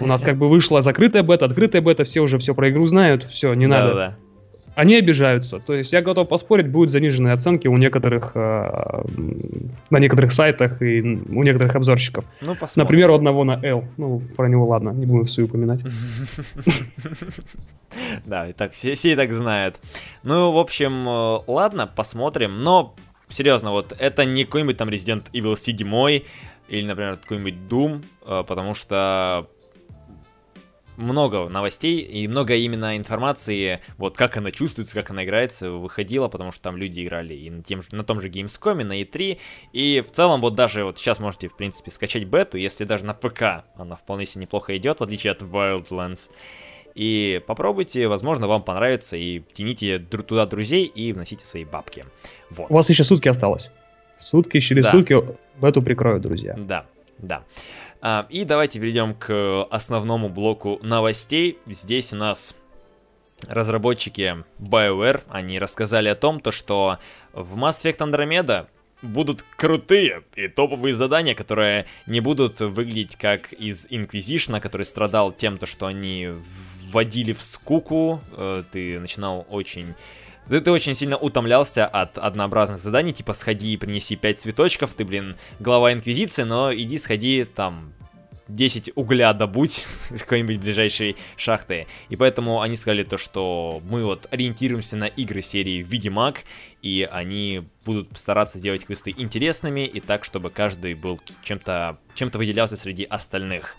[0.00, 3.24] у нас как бы вышла закрытая бета, открытая бета, все уже все про игру знают,
[3.30, 4.16] все, не надо.
[4.74, 5.58] Они обижаются.
[5.58, 9.04] То есть я готов поспорить, будут заниженные оценки у некоторых э,
[9.90, 12.24] на некоторых сайтах и у некоторых обзорщиков.
[12.40, 12.84] Ну, посмотрим.
[12.84, 13.84] Например, у одного на L.
[13.98, 15.80] Ну, про него ладно, не будем все упоминать.
[18.24, 19.78] Да, и так все, все и так знают.
[20.22, 22.62] Ну, в общем, э, ладно, посмотрим.
[22.62, 22.94] Но,
[23.28, 26.22] серьезно, вот это не какой-нибудь там Resident Evil 7
[26.68, 29.46] или, например, какой-нибудь Doom, э, потому что
[31.02, 36.52] много новостей и много именно информации, вот как она чувствуется, как она играется, выходила, потому
[36.52, 39.38] что там люди играли и на, тем, на том же Gamescom, на E3,
[39.72, 43.14] и в целом вот даже вот сейчас можете, в принципе, скачать бету, если даже на
[43.14, 46.30] ПК она вполне себе неплохо идет, в отличие от Wildlands.
[46.94, 52.04] И попробуйте, возможно, вам понравится, и тяните туда друзей и вносите свои бабки.
[52.50, 52.70] Вот.
[52.70, 53.72] У вас еще сутки осталось.
[54.18, 54.90] Сутки, через да.
[54.90, 55.16] сутки
[55.60, 56.54] бету прикроют, друзья.
[56.56, 56.84] Да,
[57.18, 57.44] да.
[58.04, 61.58] А, и давайте перейдем к основному блоку новостей.
[61.66, 62.56] Здесь у нас
[63.46, 66.98] разработчики BioWare, они рассказали о том, то, что
[67.32, 68.66] в Mass Effect Andromeda
[69.02, 75.56] будут крутые и топовые задания, которые не будут выглядеть как из Inquisition, который страдал тем,
[75.56, 76.30] то, что они
[76.90, 79.94] вводили в скуку, э, ты начинал очень
[80.48, 85.04] ты, ты очень сильно утомлялся от однообразных заданий, типа сходи и принеси 5 цветочков, ты,
[85.04, 87.92] блин, глава Инквизиции, но иди сходи там
[88.48, 91.86] 10 угля добудь из какой-нибудь ближайшей шахты.
[92.08, 96.42] И поэтому они сказали то, что мы вот ориентируемся на игры серии Ведьмак,
[96.82, 102.76] и они будут стараться сделать квесты интересными, и так, чтобы каждый был чем-то чем выделялся
[102.76, 103.76] среди остальных.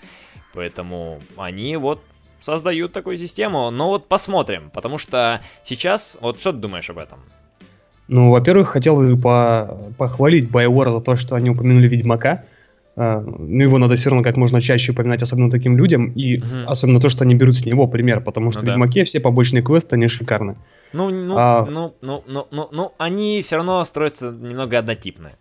[0.54, 2.04] Поэтому они вот
[2.43, 3.71] создают такую систему.
[3.71, 6.17] Но вот посмотрим, потому что сейчас...
[6.19, 7.19] Вот что ты думаешь об этом?
[8.08, 12.43] Ну, во-первых, хотел бы по похвалить BioWare за то, что они упомянули Ведьмака.
[12.95, 16.45] Uh, ну, его надо все равно как можно чаще упоминать, особенно таким людям, и угу.
[16.67, 18.71] особенно то, что они берут с него пример, потому что ну, в да.
[18.73, 20.58] Ведьмаке все побочные квесты, они шикарны.
[20.91, 21.65] Ну, ну, а...
[21.65, 25.34] ну, ну, ну, ну, ну, они все равно строятся немного однотипные.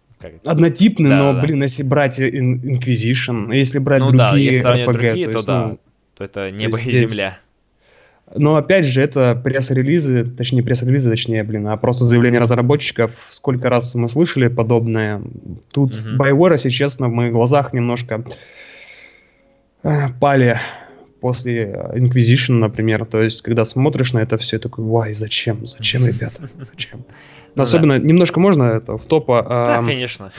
[0.47, 1.41] Однотипные, да, но, да.
[1.43, 5.67] блин, если брать Inquisition, если брать ну, другие да, если RPG, другие, то, то да.
[5.67, 5.79] Ну,
[6.17, 7.39] то это небо и земля.
[8.35, 13.27] Но опять же, это пресс-релизы, точнее пресс-релизы, точнее, блин, а просто заявление разработчиков.
[13.29, 15.23] Сколько раз мы слышали подобное.
[15.73, 16.17] Тут mm-hmm.
[16.17, 18.25] BioWare, если честно, в моих глазах немножко
[19.83, 20.61] э, пали
[21.21, 23.05] после Inquisition, например.
[23.05, 27.05] То есть, когда смотришь на это все, такой, вай, зачем, зачем, ребята, зачем?
[27.55, 28.07] Ну, Особенно, да.
[28.07, 29.45] немножко можно это в топа.
[29.47, 30.33] А, да, конечно.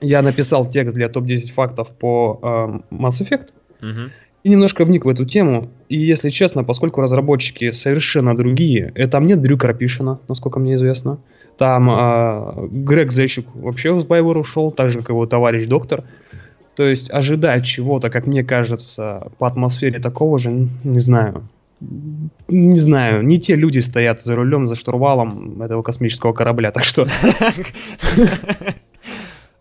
[0.00, 3.50] Я написал текст для топ-10 фактов по а, Mass Effect.
[3.80, 4.10] Угу
[4.42, 5.68] и немножко вник в эту тему.
[5.88, 11.18] И если честно, поскольку разработчики совершенно другие, э, там нет Дрю Крапишина, насколько мне известно.
[11.58, 16.02] Там э, Грег Зещик вообще с Байвер ушел, так же, как его товарищ доктор.
[16.74, 21.42] То есть ожидать чего-то, как мне кажется, по атмосфере такого же, не знаю.
[22.48, 27.06] Не знаю, не те люди стоят за рулем, за штурвалом этого космического корабля, так что...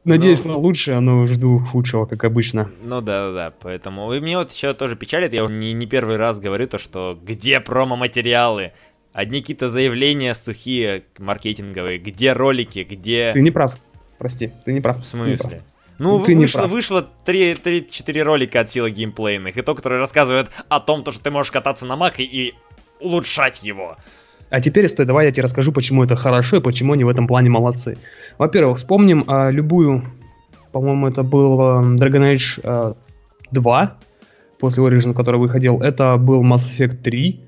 [0.06, 2.72] Надеюсь ну, на лучшее, но жду худшего, как обычно.
[2.82, 3.54] Ну да, да, да.
[3.62, 4.12] Поэтому.
[4.14, 7.60] И мне вот еще тоже печалит, я не, не первый раз говорю то, что где
[7.60, 8.72] промо-материалы?
[9.12, 13.32] Одни какие-то заявления сухие, маркетинговые, где ролики, где...
[13.34, 13.78] Ты не прав.
[14.18, 15.04] Прости, ты не прав.
[15.04, 15.64] В смысле?
[15.98, 21.04] Ну, ты вышло, вышло 3-4 ролика от силы геймплейных, и то, которое рассказывает о том,
[21.04, 22.54] то, что ты можешь кататься на Мак и, и
[23.02, 23.98] улучшать его.
[24.50, 27.28] А теперь, стой, давай я тебе расскажу, почему это хорошо и почему они в этом
[27.28, 27.98] плане молодцы.
[28.38, 30.04] Во-первых, вспомним а, любую,
[30.72, 32.96] по-моему, это был Dragon Age а,
[33.52, 33.98] 2,
[34.60, 35.82] после Origin, который выходил.
[35.82, 37.40] Это был Mass Effect 3,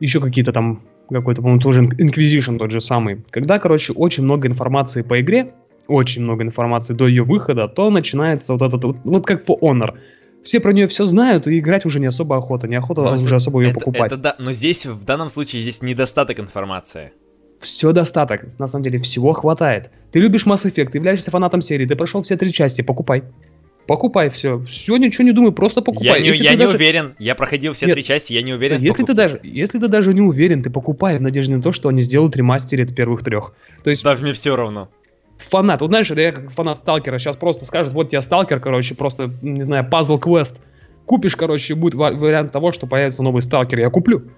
[0.00, 3.22] еще какие-то там, какой-то, по-моему, тоже Inquisition тот же самый.
[3.30, 5.52] Когда, короче, очень много информации по игре,
[5.88, 9.94] очень много информации до ее выхода, то начинается вот этот, вот, вот как For Honor.
[10.42, 13.34] Все про нее все знают, и играть уже не особо охота, не охота но уже
[13.34, 14.12] особо ее это, покупать.
[14.12, 17.12] Это да, но здесь, в данном случае, здесь недостаток информации.
[17.60, 19.90] Все достаток, на самом деле, всего хватает.
[20.12, 23.22] Ты любишь Mass Effect, ты являешься фанатом серии, ты прошел все три части, покупай.
[23.86, 24.58] Покупай все.
[24.60, 26.12] Все, ничего не думай, просто покупай.
[26.12, 26.76] Я не, если я не даже...
[26.76, 27.16] уверен.
[27.18, 28.80] Я проходил все Нет, три части, я не уверен.
[28.80, 31.88] Если ты, даже, если ты даже не уверен, ты покупай в надежде на то, что
[31.88, 33.52] они сделают ремастерит первых трех.
[33.82, 34.04] То есть...
[34.04, 34.88] Да, мне все равно
[35.50, 35.80] фанат.
[35.80, 39.62] Вот знаешь, я как фанат Сталкера сейчас просто скажут, вот тебе Сталкер, короче, просто, не
[39.62, 40.60] знаю, пазл квест.
[41.06, 44.30] Купишь, короче, будет вариант того, что появится новый Сталкер, я куплю.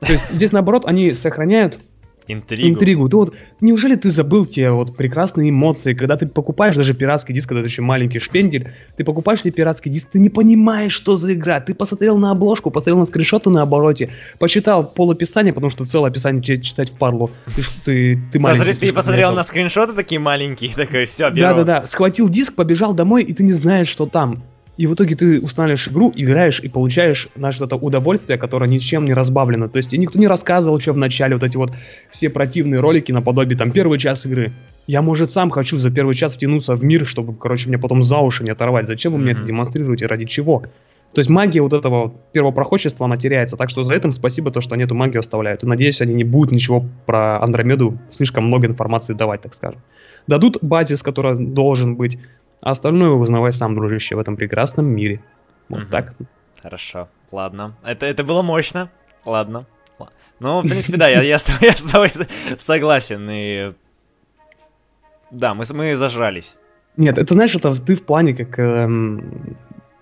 [0.00, 1.78] То есть здесь, наоборот, они сохраняют
[2.28, 2.68] Интригу.
[2.68, 3.08] Интригу.
[3.08, 7.48] Ты вот, неужели ты забыл те вот прекрасные эмоции, когда ты покупаешь даже пиратский диск,
[7.48, 11.34] когда ты еще маленький шпендель, ты покупаешь себе пиратский диск, ты не понимаешь, что за
[11.34, 11.60] игра.
[11.60, 16.42] Ты посмотрел на обложку, посмотрел на скриншоты на обороте, почитал полописание, потому что целое описание
[16.60, 17.30] читать в парлу.
[17.54, 18.86] Ты, ты, ты маленький.
[18.86, 23.42] Ты посмотрел на скриншоты такие маленькие, такой, все, Да-да-да, схватил диск, побежал домой, и ты
[23.44, 24.42] не знаешь, что там.
[24.76, 29.14] И в итоге ты устанавливаешь игру, играешь и получаешь наше это удовольствие, которое ничем не
[29.14, 29.68] разбавлено.
[29.68, 31.72] То есть и никто не рассказывал, что в начале вот эти вот
[32.10, 34.52] все противные ролики наподобие там первый час игры.
[34.86, 38.18] Я, может, сам хочу за первый час втянуться в мир, чтобы, короче, мне потом за
[38.18, 38.86] уши не оторвать.
[38.86, 39.22] Зачем вы mm-hmm.
[39.22, 40.06] мне это демонстрируете?
[40.06, 40.64] Ради чего?
[41.12, 43.56] То есть магия вот этого первопроходчества, она теряется.
[43.56, 45.64] Так что за этим спасибо, то, что они эту магию оставляют.
[45.64, 49.80] И надеюсь, они не будут ничего про Андромеду слишком много информации давать, так скажем.
[50.26, 52.18] Дадут базис, который должен быть,
[52.60, 55.22] а остальное узнавай сам, дружище, в этом прекрасном мире.
[55.68, 55.90] Вот угу.
[55.90, 56.14] так.
[56.62, 57.76] Хорошо, ладно.
[57.82, 58.90] Это, это было мощно.
[59.24, 59.66] Ладно.
[60.38, 62.10] Ну, в принципе, да, я, я, с, я с тобой
[62.58, 63.26] согласен.
[63.30, 63.72] И...
[65.30, 66.54] Да, мы, мы зажрались.
[66.96, 69.56] Нет, это знаешь, это ты в плане как эм,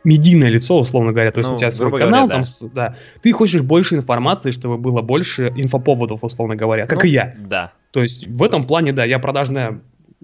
[0.05, 1.31] медийное лицо, условно говоря.
[1.33, 2.89] То есть ну, у тебя свой канал, говоря, там, да.
[2.89, 2.97] да.
[3.23, 7.35] Ты хочешь больше информации, чтобы было больше инфоповодов, условно говоря, как ну, и я.
[7.39, 7.73] Да.
[7.91, 9.81] То есть в этом плане, да, я продажная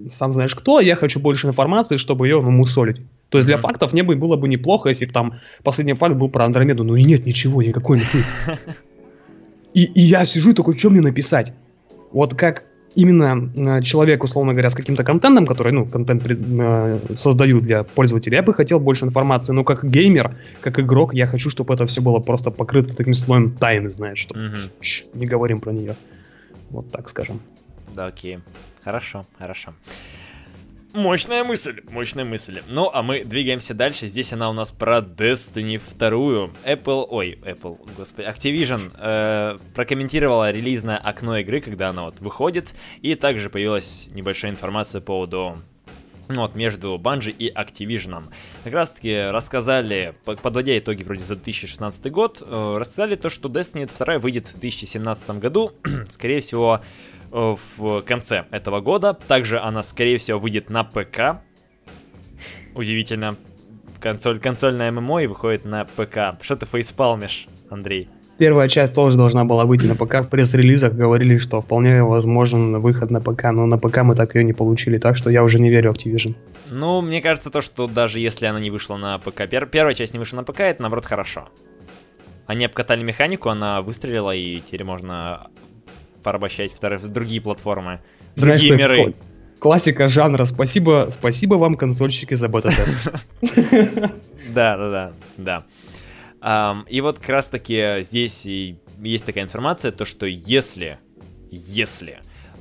[0.09, 3.03] сам знаешь кто, я хочу больше информации, чтобы ее ну, мусолить.
[3.29, 6.29] То есть для фактов мне бы было бы неплохо, если бы там последний факт был
[6.29, 6.85] про Андромеду.
[6.85, 8.25] Ну и нет ничего, никакой инфы.
[9.73, 11.53] И, и я сижу такой, что мне написать?
[12.11, 17.61] Вот как именно э, человек, условно говоря, с каким-то контентом, который, ну, контент э, создаю
[17.61, 21.75] для пользователя, я бы хотел больше информации, но как геймер, как игрок, я хочу, чтобы
[21.75, 25.11] это все было просто покрыто таким слоем тайны, знаешь, что mm-hmm.
[25.15, 25.95] не говорим про нее.
[26.71, 27.41] Вот так скажем.
[27.95, 28.39] Да, окей.
[28.85, 29.75] Хорошо, хорошо.
[30.93, 32.63] Мощная мысль, мощная мысль.
[32.67, 34.09] Ну, а мы двигаемся дальше.
[34.09, 36.51] Здесь она у нас про Destiny 2.
[36.65, 42.75] Apple, ой, Apple, господи, Activision э, прокомментировала релизное окно игры, когда она вот выходит.
[43.03, 45.63] И также появилась небольшая информация по поводу
[46.31, 48.25] ну, вот, между Bungie и Activision.
[48.65, 53.89] Как раз таки рассказали, подводя итоги вроде за 2016 год, э, рассказали то, что Destiny
[53.97, 55.73] 2 выйдет в 2017 году,
[56.09, 56.81] скорее всего,
[57.31, 59.15] в конце этого года.
[59.15, 61.43] Также она, скорее всего, выйдет на ПК.
[62.75, 63.37] Удивительно.
[64.01, 66.43] Консоль, консольная ММО и выходит на ПК.
[66.43, 68.09] Что ты фейспалмишь, Андрей?
[68.39, 70.23] Первая часть тоже должна была выйти на ПК.
[70.23, 74.45] В пресс-релизах говорили, что вполне возможен выход на ПК, но на ПК мы так ее
[74.45, 76.35] не получили, так что я уже не верю в Activision.
[76.71, 80.15] Ну, мне кажется, то, что даже если она не вышла на ПК, пер- первая часть
[80.15, 81.51] не вышла на ПК, это наоборот хорошо.
[82.47, 85.49] Они обкатали механику, она выстрелила, и теперь можно
[86.23, 88.01] порабощать вторые, другие платформы,
[88.35, 89.15] Знаешь, другие миры.
[89.59, 90.45] Классика жанра.
[90.45, 92.97] Спасибо, спасибо вам, консольщики, за бета-тест.
[94.55, 95.65] Да, да, да,
[96.43, 96.85] да.
[96.89, 100.99] И вот как раз таки здесь есть такая информация, то что если,
[101.51, 102.21] если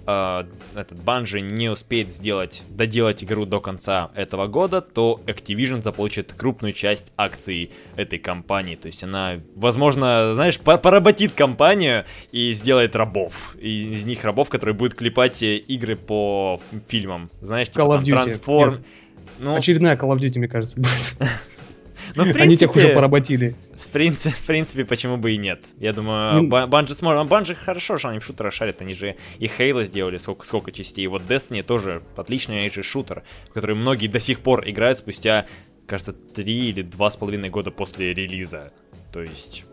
[0.10, 6.34] э, этот Bungie не успеет сделать, доделать игру до конца этого года, то Activision заполучит
[6.34, 8.76] крупную часть акций этой компании.
[8.76, 13.56] То есть она, возможно, знаешь, поработит компанию и сделает рабов.
[13.60, 17.30] И из них рабов, которые будут клепать игры по фильмам.
[17.42, 18.26] Знаешь, типа Call of Duty.
[18.26, 18.84] Transform...
[19.40, 19.56] Ну...
[19.56, 20.80] Очередная Call of Duty, мне кажется,
[22.16, 23.56] Ну, Они тех уже поработили.
[23.90, 25.66] В принципе, в принципе, почему бы и нет.
[25.80, 27.28] Я думаю, Банжи сможет.
[27.28, 28.84] Банжи хорошо, что они в шутеры шарят.
[28.84, 31.06] Они же и Хейла сделали сколько, сколько частей.
[31.06, 35.48] И вот Destiny тоже отличный же шутер, в который многие до сих пор играют спустя,
[35.88, 38.72] кажется, три или два с половиной года после релиза.
[39.12, 39.66] То есть...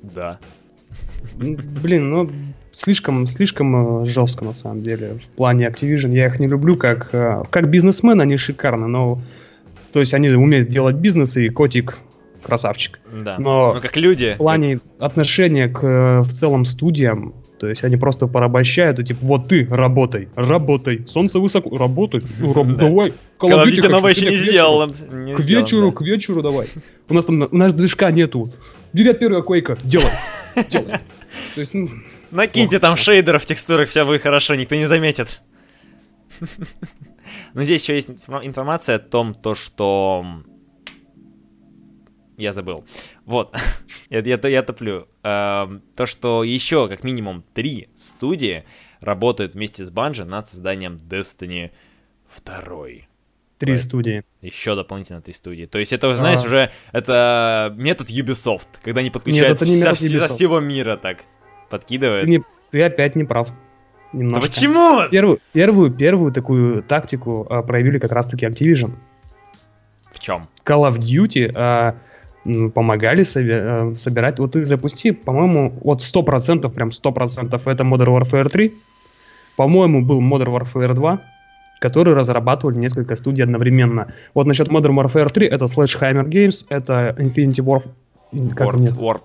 [0.00, 0.38] Да.
[1.34, 2.30] Блин, ну
[2.70, 6.12] слишком, слишком э, жестко на самом деле в плане Activision.
[6.12, 9.20] Я их не люблю как э, как бизнесмен, они шикарны, но
[9.92, 11.98] то есть они умеют делать бизнес, и котик
[12.48, 12.98] красавчик.
[13.12, 13.36] Да.
[13.38, 14.32] Но, Но как люди.
[14.34, 14.82] В плане как...
[14.98, 19.68] отношения к э, в целом студиям, то есть они просто порабощают, и типа, вот ты,
[19.70, 23.12] работай, работай, солнце высоко, работай, ну, раб, давай.
[23.38, 24.88] Duty новое еще не сделал.
[24.88, 26.68] К вечеру, к вечеру давай.
[27.08, 28.50] У нас там, у нас движка нету.
[28.94, 30.10] 91 койка, делай,
[30.70, 31.00] делай.
[31.54, 31.90] То есть, ну...
[32.30, 35.42] Накиньте там шейдеров, текстурах, все будет хорошо, никто не заметит.
[37.54, 40.24] Но здесь еще есть информация о том, то, что...
[42.38, 42.84] Я забыл.
[43.26, 43.54] Вот,
[44.10, 45.08] я, я, я топлю.
[45.24, 48.64] Эм, то, что еще как минимум три студии
[49.00, 51.72] работают вместе с Bungie над созданием Destiny
[52.44, 53.08] 2.
[53.58, 54.22] Три студии.
[54.40, 55.64] Еще дополнительно три студии.
[55.66, 56.46] То есть это, знаешь, а...
[56.46, 61.24] уже это метод Ubisoft, когда они подключают Нет, не со, со всего мира так
[61.68, 62.24] подкидывают.
[62.24, 63.50] Ты, не, ты опять не прав.
[64.12, 64.40] Немножко.
[64.40, 65.08] Да почему?
[65.10, 68.92] Первую, первую, первую такую тактику а, проявили как раз-таки Activision.
[70.12, 70.48] В чем?
[70.64, 71.96] Call of Duty а,
[72.74, 74.38] помогали соби- а, собирать.
[74.38, 78.74] Вот ты запусти, по-моему, вот 100%, прям 100% это Modern Warfare 3.
[79.56, 81.20] По-моему, был Modern Warfare 2
[81.80, 84.12] которые разрабатывали несколько студий одновременно.
[84.34, 87.82] Вот насчет Modern Warfare 3 это Sledgehammer Games, это Infinity War...
[88.54, 89.22] Как Ward, Ward.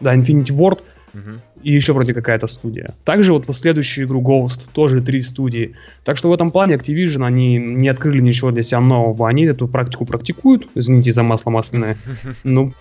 [0.00, 0.82] Да, Infinity Ward
[1.14, 1.40] угу.
[1.62, 2.94] и еще вроде какая-то студия.
[3.04, 5.74] Также вот следующую игру Ghost, тоже три студии.
[6.04, 9.68] Так что в этом плане Activision, они не открыли ничего для себя нового, они эту
[9.68, 11.96] практику практикуют, извините за масло масляное,
[12.44, 12.72] ну,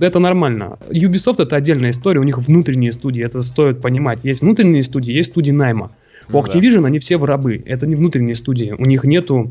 [0.00, 0.78] это нормально.
[0.88, 4.24] Ubisoft это отдельная история, у них внутренние студии, это стоит понимать.
[4.24, 5.92] Есть внутренние студии, есть студии найма.
[6.28, 6.86] Ну, У Activision да.
[6.86, 7.62] они все в рабы.
[7.66, 8.74] Это не внутренние студии.
[8.76, 9.50] У них нету,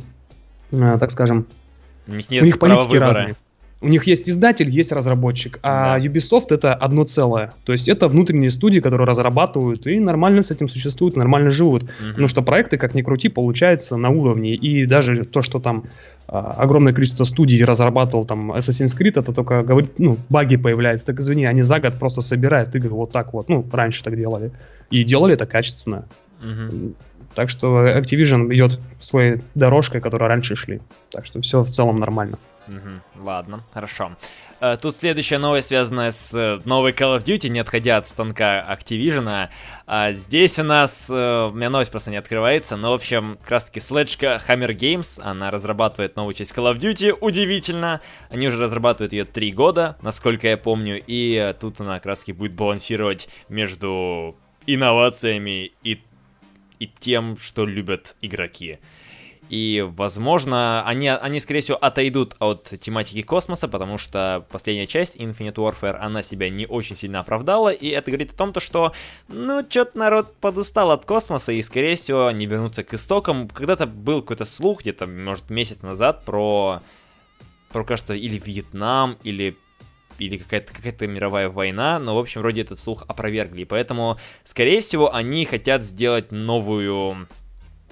[0.72, 1.46] э, так скажем,
[2.08, 3.08] у них, нет у них политики выбора.
[3.08, 3.36] разные.
[3.82, 6.06] У них есть издатель, есть разработчик, а да.
[6.06, 7.52] Ubisoft это одно целое.
[7.66, 11.84] То есть это внутренние студии, которые разрабатывают и нормально с этим существуют, нормально живут.
[11.84, 12.10] Угу.
[12.10, 14.54] Потому что проекты, как ни крути, получаются на уровне.
[14.54, 15.86] И даже то, что там
[16.28, 21.08] а, огромное количество студий разрабатывал там Assassin's Creed, это только говорит, ну, баги появляются.
[21.08, 23.50] Так извини, они за год просто собирают игры вот так вот.
[23.50, 24.52] Ну, раньше так делали.
[24.92, 26.06] И делали это качественно.
[26.40, 26.94] Угу.
[27.34, 30.82] Так что Activision идет своей дорожкой, которой раньше шли.
[31.10, 32.38] Так что все в целом нормально.
[32.72, 33.24] Угу.
[33.24, 34.16] Ладно, хорошо.
[34.62, 38.66] Э, тут следующая новость, связанная с э, новой Call of Duty, не отходя от станка
[38.70, 39.50] Activision.
[39.88, 41.08] А здесь у нас...
[41.10, 44.76] Э, у меня новость просто не открывается, но, в общем, как раз таки Sledge Hammer
[44.76, 48.02] Games, она разрабатывает новую часть Call of Duty, удивительно.
[48.30, 52.34] Они уже разрабатывают ее три года, насколько я помню, и тут она как раз таки
[52.34, 56.02] будет балансировать между инновациями и
[56.82, 58.80] и тем, что любят игроки.
[59.52, 65.56] И, возможно, они, они, скорее всего, отойдут от тематики космоса, потому что последняя часть, Infinite
[65.56, 68.94] Warfare, она себя не очень сильно оправдала, и это говорит о том, то, что,
[69.28, 73.50] ну, что-то народ подустал от космоса, и, скорее всего, они вернутся к истокам.
[73.50, 76.82] Когда-то был какой-то слух, где-то, может, месяц назад, про,
[77.74, 79.58] про, кажется, или Вьетнам, или
[80.18, 83.64] или какая-то какая мировая война, но, в общем, вроде этот слух опровергли.
[83.64, 87.28] Поэтому, скорее всего, они хотят сделать новую,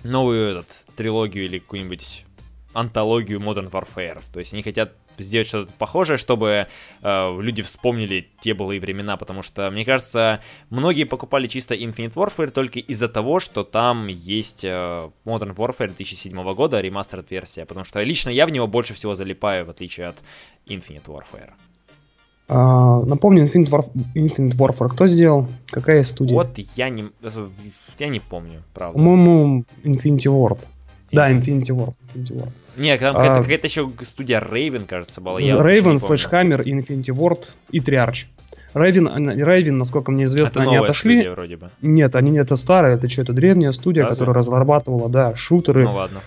[0.04, 2.26] новую этот, трилогию или какую-нибудь
[2.74, 4.22] антологию Modern Warfare.
[4.32, 6.68] То есть они хотят сделать что-то похожее, чтобы
[7.02, 12.50] э, люди вспомнили те былые времена, потому что, мне кажется, многие покупали чисто Infinite Warfare
[12.50, 18.02] только из-за того, что там есть э, Modern Warfare 2007 года, ремастерд версия, потому что
[18.02, 20.18] лично я в него больше всего залипаю, в отличие от
[20.66, 21.52] Infinite Warfare.
[22.52, 23.92] А, напомню, Infinite, Warf...
[24.16, 25.48] Infinite Warfare кто сделал?
[25.68, 26.36] Какая студия?
[26.36, 27.06] Вот я не,
[28.00, 28.98] я не помню, правда.
[28.98, 30.58] По-моему, Infinity Ward.
[31.12, 31.94] Да, Infinity Ward.
[32.16, 32.50] Infinity Ward.
[32.76, 35.40] Не, там а, какая-то, еще студия Raven, кажется, была.
[35.40, 38.26] Я Raven, Slashhammer, Infinity Ward и Triarch.
[38.74, 41.18] Raven, Raven, насколько мне известно, это они отошли.
[41.18, 41.70] Студия, вроде бы.
[41.82, 44.18] Нет, они это старая, это что, это древняя студия, Разве?
[44.18, 45.84] которая разрабатывала, да, шутеры.
[45.84, 46.22] Ну ладно.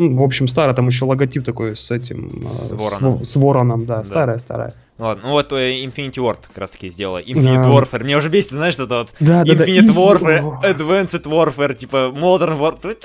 [0.00, 2.42] Ну, в общем, старая, там еще логотип такой с этим...
[2.42, 3.22] С, э, вороном.
[3.22, 4.04] С, с вороном, да, да.
[4.04, 4.74] старая, старая.
[4.96, 7.20] Ну ладно, ну вот э, Infinity Ward как раз таки сделала.
[7.20, 7.68] Infinite да.
[7.68, 8.02] Warfare.
[8.02, 10.00] Мне уже бесит, знаешь, это вот да, Infinite да, да.
[10.00, 12.96] Warfare, Advanced Warfare, типа Modern Warfare.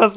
[0.00, 0.16] Вас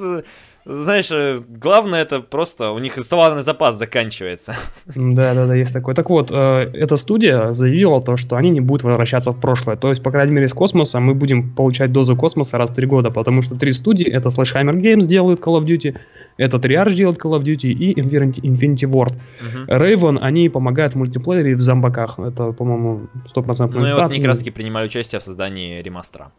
[0.66, 4.56] знаешь, э, главное это просто у них словарный запас заканчивается.
[4.96, 5.96] Да, да, да, есть такое.
[5.96, 6.36] Так вот, э,
[6.74, 9.78] эта студия заявила то, что они не будут возвращаться в прошлое.
[9.78, 12.88] То есть, по крайней мере, с космоса мы будем получать дозу космоса раз в три
[12.88, 15.98] года, потому что три студии, это Slashhammer Games делают Call of Duty,
[16.38, 19.14] это Triarch делает Call of Duty и Infinity, Infinity Ward.
[19.14, 19.72] Угу.
[19.72, 22.20] Raven, они помогают в мультиплеере и в зомбаках.
[22.20, 26.32] Это, по-моему, 100% Ну и вот они как раз таки принимали участие в создании ремастера.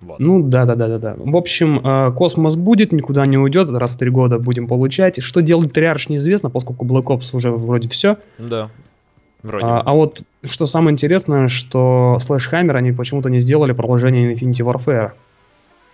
[0.00, 0.18] Вот.
[0.18, 1.14] Ну да, да, да, да, да.
[1.18, 5.22] В общем, э, космос будет, никуда не уйдет, раз в три года будем получать.
[5.22, 8.16] Что делать Триарш неизвестно, поскольку Black Ops уже вроде все.
[8.38, 8.70] Да.
[9.42, 9.66] Вроде.
[9.66, 15.12] А, а вот что самое интересное, что Слэшхаммер они почему-то не сделали продолжение Infinity Warfare.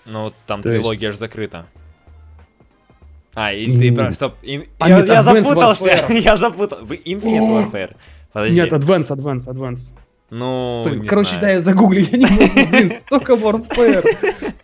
[0.05, 1.19] Ну, там То трилогия есть...
[1.19, 1.67] же закрыта.
[3.35, 4.35] А, и ты прав, стоп.
[4.43, 4.67] In...
[4.79, 6.79] А, я, нет, я запутался, я запутал.
[6.83, 7.97] Вы Infinite Warfare.
[8.33, 8.55] Подожди.
[8.55, 9.93] Нет, Advance, Advance, Advance.
[10.31, 11.43] Ну, Стой, короче, знаю.
[11.43, 14.55] да, я загуглю, я не могу, блин, столько Warfare.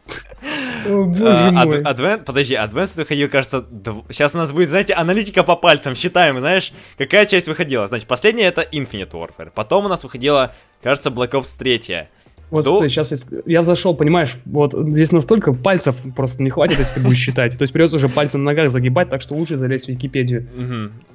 [0.87, 2.19] О, боже а, мой.
[2.19, 4.05] Подожди, Advanced выходил, кажется, дв...
[4.11, 7.87] сейчас у нас будет, знаете, аналитика по пальцам, считаем, знаешь, какая часть выходила.
[7.87, 10.53] Значит, последняя это Infinite Warfare, потом у нас выходила,
[10.83, 12.09] кажется, Black Ops 3,
[12.53, 12.87] Вот до...
[12.87, 17.17] сейчас я, я зашел, понимаешь, вот здесь настолько пальцев просто не хватит, если ты будешь
[17.25, 17.57] считать.
[17.57, 20.47] То есть придется уже пальцы на ногах загибать, так что лучше залезть в Википедию.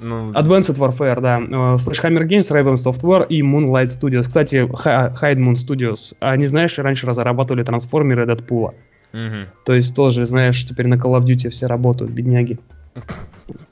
[0.02, 0.32] Ну.
[0.32, 1.38] Advanced Warfare, да.
[1.38, 4.24] Э, Sledgehammer Games, Raven Software и Moonlight Studios.
[4.24, 6.16] Кстати, Hide Moon Studios.
[6.20, 8.74] Они, знаешь, раньше разрабатывали трансформеры Дэдпула.
[9.64, 12.58] То есть тоже, знаешь, теперь на Call of Duty все работают, бедняги.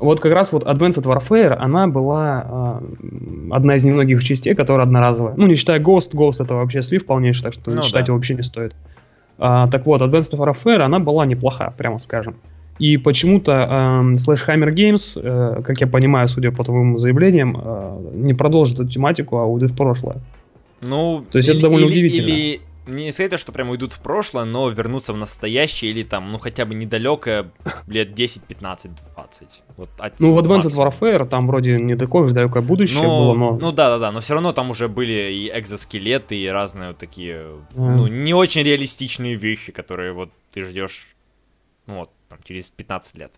[0.00, 5.34] Вот как раз вот Advanced Warfare, она была э, одна из немногих частей, которая одноразовая.
[5.36, 8.10] Ну, не считая Ghost, Ghost это вообще слив полнейший, так что ну, читать да.
[8.10, 8.74] его вообще не стоит.
[9.38, 12.36] А, так вот, Advanced Warfare, она была неплоха, прямо скажем.
[12.78, 18.32] И почему-то э, Slashhammer Games, э, как я понимаю, судя по твоим заявлениям, э, не
[18.32, 20.16] продолжит эту тематику, а уйдет в прошлое.
[20.80, 22.26] Ну, То есть или, это довольно или, удивительно.
[22.26, 26.38] Или не сказать, что прям уйдут в прошлое, но вернуться в настоящее или там, ну
[26.38, 27.50] хотя бы недалекое,
[27.86, 29.48] лет 10, 15, 20.
[29.76, 33.56] Вот ну, в Advanced Warfare там вроде не такое же далекое будущее но, было, но...
[33.56, 36.98] Ну да, да, да, но все равно там уже были и экзоскелеты, и разные вот
[36.98, 37.64] такие, mm.
[37.74, 41.14] ну, не очень реалистичные вещи, которые вот ты ждешь,
[41.86, 43.32] ну вот, там, через 15 лет,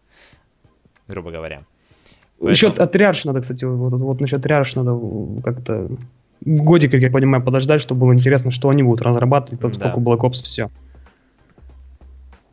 [1.09, 1.63] грубо говоря.
[2.39, 2.51] Поэтому...
[2.51, 4.99] Еще от Ряш надо, кстати, вот, вот насчет Ряш надо
[5.43, 5.89] как-то
[6.45, 10.11] годик, как я понимаю, подождать, чтобы было интересно, что они будут разрабатывать, поскольку да.
[10.11, 10.71] Black Ops все.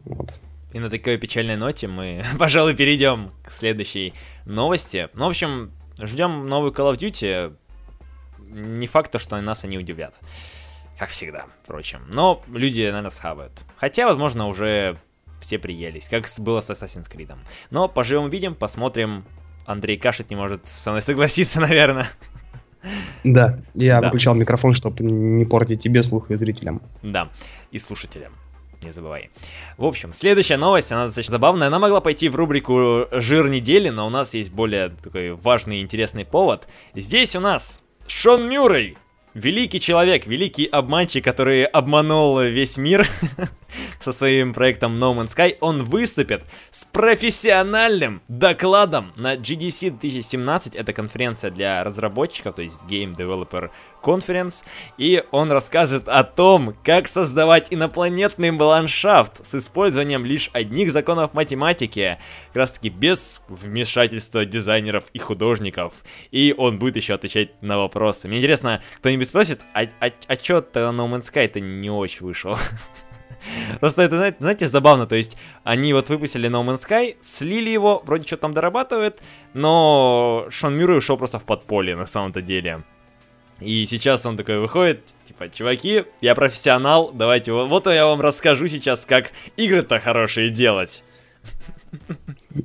[0.05, 0.39] Вот.
[0.73, 4.13] И на такой печальной ноте мы, пожалуй, перейдем к следующей
[4.45, 5.09] новости.
[5.13, 7.55] Ну, в общем, ждем новую Call of Duty.
[8.49, 10.13] Не факт, что нас они удивят.
[10.97, 12.01] Как всегда, впрочем.
[12.09, 13.53] Но люди, наверное, схавают.
[13.77, 14.97] Хотя, возможно, уже
[15.39, 17.33] все приелись, как было с Assassin's Creed.
[17.71, 19.25] Но поживем видим, посмотрим.
[19.65, 22.07] Андрей Кашет не может со мной согласиться, наверное.
[23.23, 24.07] Да, я да.
[24.07, 26.81] выключал микрофон, чтобы не портить тебе слух и зрителям.
[27.03, 27.29] Да,
[27.71, 28.33] и слушателям.
[28.81, 29.29] Не забывай.
[29.77, 31.67] В общем, следующая новость, она достаточно забавная.
[31.67, 35.81] Она могла пойти в рубрику «Жир недели», но у нас есть более такой важный и
[35.81, 36.67] интересный повод.
[36.95, 38.97] Здесь у нас Шон Мюррей
[39.33, 43.07] великий человек, великий обманщик, который обманул весь мир
[44.01, 50.75] со своим проектом No Man's Sky, он выступит с профессиональным докладом на GDC 2017.
[50.75, 53.69] Это конференция для разработчиков, то есть Game Developer
[54.03, 54.63] Conference.
[54.97, 62.17] И он расскажет о том, как создавать инопланетный ландшафт с использованием лишь одних законов математики.
[62.47, 65.93] Как раз таки без вмешательства дизайнеров и художников.
[66.31, 68.27] И он будет еще отвечать на вопросы.
[68.27, 72.57] Мне интересно, кто-нибудь спросит, а, а, а чё-то No Man's Sky-то не очень вышел?
[73.79, 78.01] Просто это, знаете, знаете, забавно, то есть они вот выпустили No Man's Sky, слили его,
[78.05, 79.21] вроде что там дорабатывают,
[79.53, 82.83] но Шон Мюррей ушел просто в подполье на самом-то деле.
[83.61, 89.05] И сейчас он такой выходит, типа, чуваки, я профессионал, давайте, вот я вам расскажу сейчас,
[89.05, 91.03] как игры-то хорошие делать.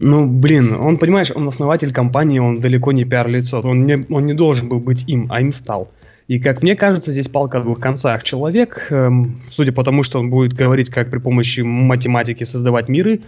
[0.01, 4.35] Ну, блин, он, понимаешь, он основатель компании, он далеко не пиар-лицо, он не, он не
[4.35, 5.91] должен был быть им, а им стал.
[6.27, 8.25] И, как мне кажется, здесь палка о двух концах.
[8.25, 13.21] Человек, эм, судя по тому, что он будет говорить, как при помощи математики создавать миры,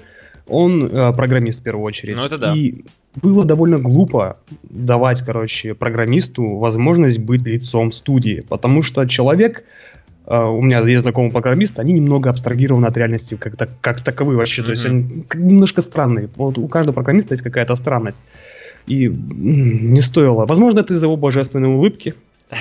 [0.49, 2.17] он э, программист в первую очередь.
[2.17, 2.55] Ну, это да.
[2.55, 2.85] И
[3.17, 9.65] было довольно глупо давать, короче, программисту возможность быть лицом студии, потому что человек,
[10.27, 14.39] э, у меня есть знакомый программист, они немного абстрагированы от реальности как, так, как таковые
[14.39, 14.65] вообще, mm-hmm.
[14.65, 16.31] то есть они немножко странные.
[16.37, 18.23] Вот у каждого программиста есть какая-то странность.
[18.87, 20.47] И не стоило.
[20.47, 22.15] Возможно, это из-за его божественной улыбки,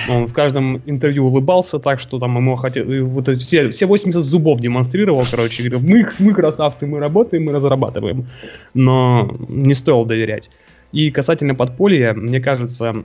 [0.08, 4.60] он в каждом интервью улыбался так, что там ему хотел, вот все, все 80 зубов
[4.60, 8.26] демонстрировал, короче, говорил, мы, мы красавцы, мы работаем, мы разрабатываем.
[8.74, 10.50] Но не стоило доверять.
[10.92, 13.04] И касательно подполья, мне кажется,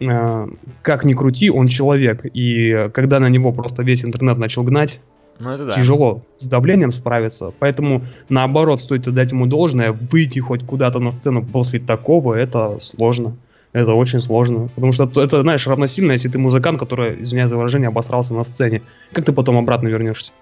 [0.00, 0.48] э,
[0.82, 2.24] как ни крути, он человек.
[2.34, 5.00] И когда на него просто весь интернет начал гнать,
[5.38, 5.72] ну, это да.
[5.74, 7.52] тяжело с давлением справиться.
[7.58, 13.36] Поэтому, наоборот, стоит дать ему должное, выйти хоть куда-то на сцену после такого, это сложно.
[13.72, 14.68] Это очень сложно.
[14.74, 18.82] Потому что это, знаешь, равносильно, если ты музыкант, который, извиняюсь за выражение, обосрался на сцене.
[19.12, 20.32] Как ты потом обратно вернешься?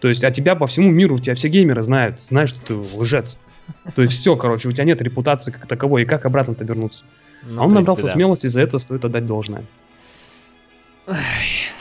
[0.00, 3.38] То есть, а тебя по всему миру, тебя все геймеры знают, знают, что ты лжец.
[3.94, 7.04] То есть все, короче, у тебя нет репутации как таковой, и как обратно-то вернуться?
[7.42, 8.12] Ну, а он принципе, набрался да.
[8.12, 9.64] смелости, за это стоит отдать должное.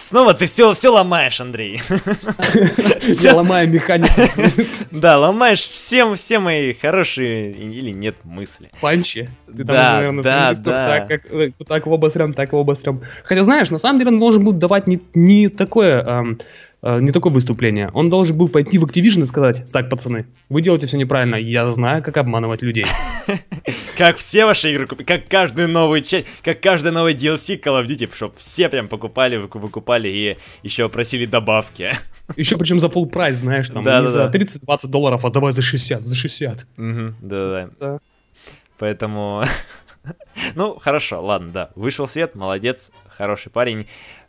[0.05, 1.81] Снова ты все, все ломаешь, Андрей.
[3.21, 4.11] Я ломаю механику.
[4.91, 8.69] Да, ломаешь все, все мои хорошие или нет мысли.
[8.79, 9.29] Панчи.
[9.47, 11.05] да, да, да.
[11.07, 13.01] Так, э, так его обосрем, так его обосрем.
[13.23, 16.23] Хотя, знаешь, на самом деле он должен был давать не, такое Э,
[16.85, 17.89] не такое выступление.
[17.93, 21.67] Он должен был пойти в Activision и сказать, так, пацаны, вы делаете все неправильно, я
[21.67, 22.85] знаю, как обманывать людей.
[23.97, 28.13] Как все ваши игры как каждую новую часть, как каждый новый DLC Call of Duty,
[28.13, 31.91] чтобы все прям покупали, выкупали и еще просили добавки.
[32.35, 35.53] Еще причем за full прайс, знаешь, там, да, не да, за 30-20 долларов, а давай
[35.53, 36.67] за 60, за 60.
[36.75, 37.99] Да-да-да.
[38.77, 39.43] Поэтому...
[40.53, 41.69] Ну, хорошо, ладно, да.
[41.73, 43.87] Вышел свет, молодец, хороший парень.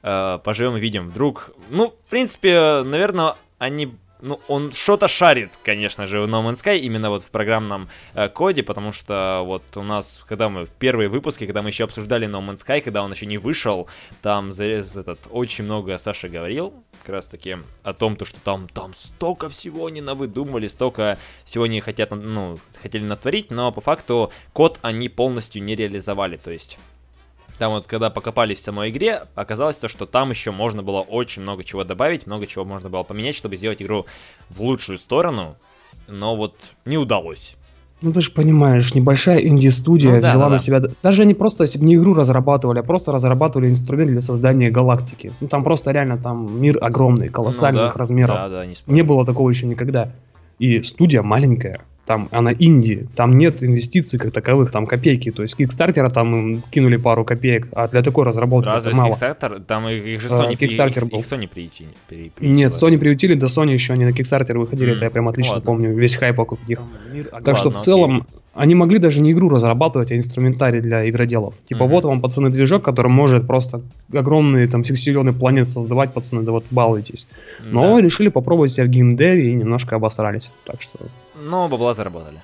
[0.08, 1.10] Э, поживем и видим.
[1.10, 6.62] Вдруг, ну, в принципе, наверное, они ну, он что-то шарит, конечно же, в No Man's
[6.62, 11.08] Sky, именно вот в программном э, коде, потому что вот у нас, когда мы, первые
[11.08, 13.88] выпуски, когда мы еще обсуждали No Man's Sky, когда он еще не вышел,
[14.22, 18.68] там зарез этот, очень много Саша говорил, как раз таки, о том, то, что там,
[18.68, 24.30] там столько всего они навыдумывали, столько всего они хотят, ну, хотели натворить, но по факту
[24.52, 26.78] код они полностью не реализовали, то есть
[27.58, 31.42] там вот, когда покопались в самой игре, оказалось то, что там еще можно было очень
[31.42, 34.06] много чего добавить, много чего можно было поменять, чтобы сделать игру
[34.50, 35.56] в лучшую сторону,
[36.06, 36.54] но вот
[36.84, 37.56] не удалось.
[38.02, 40.82] Ну ты же понимаешь, небольшая инди-студия ну, да, взяла да, на себя...
[41.02, 45.32] Даже они просто, если бы не игру разрабатывали, а просто разрабатывали инструмент для создания галактики.
[45.40, 48.36] Ну там просто реально там мир огромный, колоссальных ну, да, размеров.
[48.36, 50.12] Да, да, не, не было такого еще никогда.
[50.58, 55.58] И студия маленькая там она инди, там нет инвестиций как таковых, там копейки, то есть
[55.58, 59.12] Kickstarter там кинули пару копеек, а для такой разработки Разве это мало.
[59.12, 59.62] Kickstarter?
[59.66, 61.18] Там их же Sony, Kickstarter их, был.
[61.18, 61.88] их Sony приютили.
[62.08, 64.96] При, нет, Sony приютили, до Sony еще они на Kickstarter выходили, mm.
[64.96, 65.66] это я прям отлично Ладно.
[65.66, 66.78] помню, весь хайп вокруг них.
[66.78, 68.28] Так Ладно, что в целом окей.
[68.54, 71.56] они могли даже не игру разрабатывать, а инструментарий для игроделов.
[71.68, 71.88] Типа mm-hmm.
[71.88, 73.82] вот вам, пацаны, движок, который может просто
[74.12, 77.26] огромные там сексиллионы планет создавать, пацаны, да вот балуйтесь.
[77.64, 78.00] Но да.
[78.00, 81.00] решили попробовать себя в геймдеве и немножко обосрались, так что...
[81.38, 82.42] Ну, бабла заработали.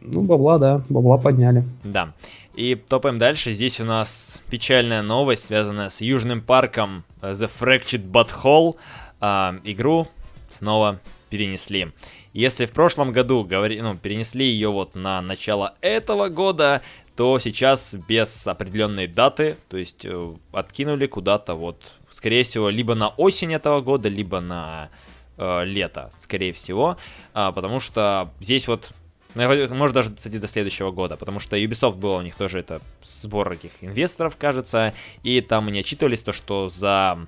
[0.00, 1.64] Ну, бабла, да, бабла подняли.
[1.82, 2.12] Да.
[2.54, 3.52] И топаем дальше.
[3.52, 8.76] Здесь у нас печальная новость, связанная с Южным парком э, The Fractured Butthole.
[9.20, 10.06] А, игру
[10.48, 11.00] снова
[11.30, 11.92] перенесли.
[12.32, 16.82] Если в прошлом году говори, ну, перенесли ее вот на начало этого года,
[17.16, 21.80] то сейчас без определенной даты, то есть э, откинули куда-то вот,
[22.10, 24.90] скорее всего, либо на осень этого года, либо на
[25.36, 26.96] э, лето, скорее всего,
[27.34, 28.92] э, потому что здесь вот
[29.34, 32.80] ну, может даже, кстати, до следующего года, потому что Ubisoft было у них тоже это
[33.04, 37.26] сбор этих инвесторов, кажется, и там они отчитывались то, что за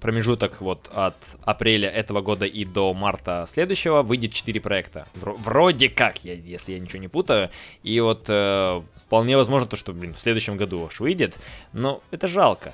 [0.00, 5.06] промежуток вот от апреля этого года и до марта следующего выйдет 4 проекта.
[5.14, 7.50] Вроде как, я, если я ничего не путаю.
[7.82, 11.36] И вот э, вполне возможно то, что, блин, в следующем году аж выйдет.
[11.72, 12.72] Но это жалко.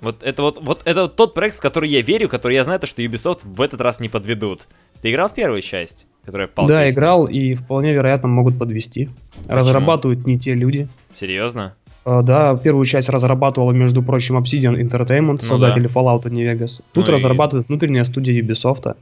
[0.00, 2.80] Вот это вот, вот это вот тот проект, в который я верю, который я знаю,
[2.80, 4.62] то, что Ubisoft в этот раз не подведут.
[5.02, 6.06] Ты играл в первую часть?
[6.28, 9.08] которая палка Да, играл и вполне вероятно могут подвести.
[9.38, 9.56] Почему?
[9.56, 10.86] Разрабатывают не те люди.
[11.14, 11.74] Серьезно?
[12.04, 15.92] Uh, да, первую часть разрабатывала, между прочим, Obsidian Entertainment, ну создатели да.
[15.94, 16.82] Fallout New Vegas.
[16.92, 17.68] Тут ну разрабатывает и...
[17.68, 18.94] внутренняя студия Ubisoft.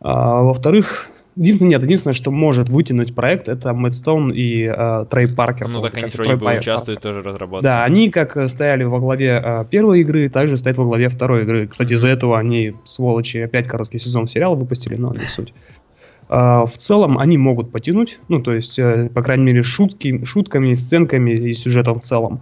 [0.00, 1.08] Uh, во-вторых,
[1.38, 5.68] единственное, нет, единственное, что может вытянуть проект, это Мэтстоун и uh, Трей Паркер.
[5.68, 7.62] Ну так они вроде бы участвуют тоже разработке.
[7.62, 11.66] Да, они как стояли во главе uh, первой игры, также стоят во главе второй игры.
[11.68, 15.52] Кстати, из-за этого они, сволочи, опять короткий сезон сериала выпустили, но не суть.
[16.28, 20.74] А, в целом они могут потянуть, ну, то есть, э, по крайней мере, шутки, шутками,
[20.74, 22.40] сценками и сюжетом в целом.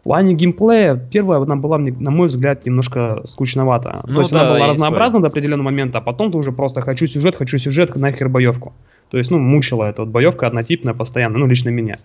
[0.00, 4.00] В плане геймплея, первая она была, на мой взгляд, немножко скучновата.
[4.06, 6.80] Ну, то есть да, она была разнообразна до определенного момента, а потом ты уже просто
[6.80, 8.72] хочу сюжет, хочу сюжет, нахер боевку.
[9.10, 11.98] То есть, ну, мучила эта вот боевка однотипная постоянно, ну, лично меня.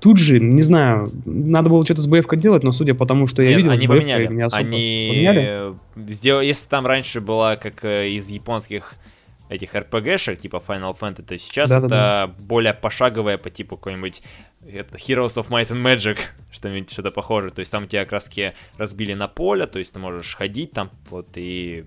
[0.00, 3.40] Тут же, не знаю, надо было что-то с боевкой делать, но судя по тому, что
[3.40, 4.26] я Нет, видел, они с поменяли.
[4.26, 5.74] не особо они поменяли.
[6.44, 8.96] Если там раньше была как э, из японских
[9.54, 12.34] этих RPG-шек, типа Final Fantasy, то сейчас да, это да, да.
[12.38, 14.22] более пошаговое по типу какой-нибудь
[14.62, 16.18] Heroes of Might and Magic,
[16.52, 17.50] что-нибудь что-то похожее.
[17.50, 21.28] То есть там тебя краски разбили на поле, то есть ты можешь ходить там, вот
[21.36, 21.86] и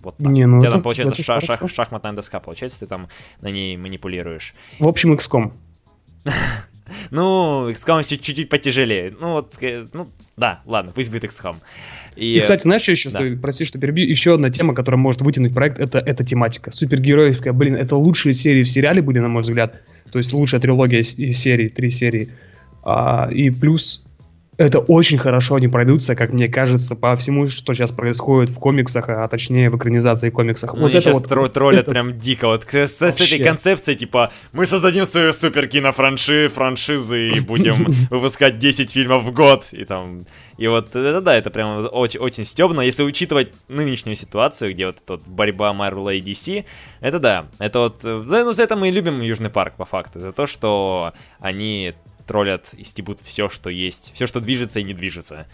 [0.00, 0.30] вот так.
[0.30, 3.08] Не, ну У тебя это, там получается ша- шах- шахматная доска, получается, ты там
[3.40, 4.54] на ней манипулируешь.
[4.78, 5.52] В общем, XCOM.
[7.10, 9.14] Ну, XCOM чуть-чуть потяжелее.
[9.20, 9.58] Ну, вот,
[9.92, 11.56] ну, да, ладно, пусть будет XCOM.
[12.18, 13.20] И, и кстати, знаешь, что еще, да.
[13.20, 16.72] что, прости, что перебью, еще одна тема, которая может вытянуть проект, это, это тематика.
[16.72, 19.80] Супергеройская, блин, это лучшие серии в сериале были, на мой взгляд.
[20.10, 22.28] То есть лучшая трилогия из серий, три серии.
[22.82, 24.04] А, и плюс
[24.58, 29.08] это очень хорошо они пройдутся, как мне кажется, по всему, что сейчас происходит в комиксах,
[29.08, 30.74] а точнее в экранизации комиксах.
[30.74, 31.92] Ну, вот это сейчас вот, тро- троллят это...
[31.92, 32.48] прям дико.
[32.48, 37.86] Вот с, с, с этой концепцией, типа, мы создадим свою супер кинофранши, франшизы и будем
[38.10, 39.64] выпускать 10 фильмов в год.
[39.70, 40.26] И там.
[40.56, 42.80] И вот это да, это прям очень, очень стебно.
[42.80, 46.64] Если учитывать нынешнюю ситуацию, где вот эта вот борьба Marvel и DC,
[47.00, 47.46] это да.
[47.60, 48.00] Это вот.
[48.02, 50.18] Да, ну за это мы и любим Южный парк, по факту.
[50.18, 51.94] За то, что они
[52.28, 55.46] троллят и стебут все, что есть, все, что движется и не движется.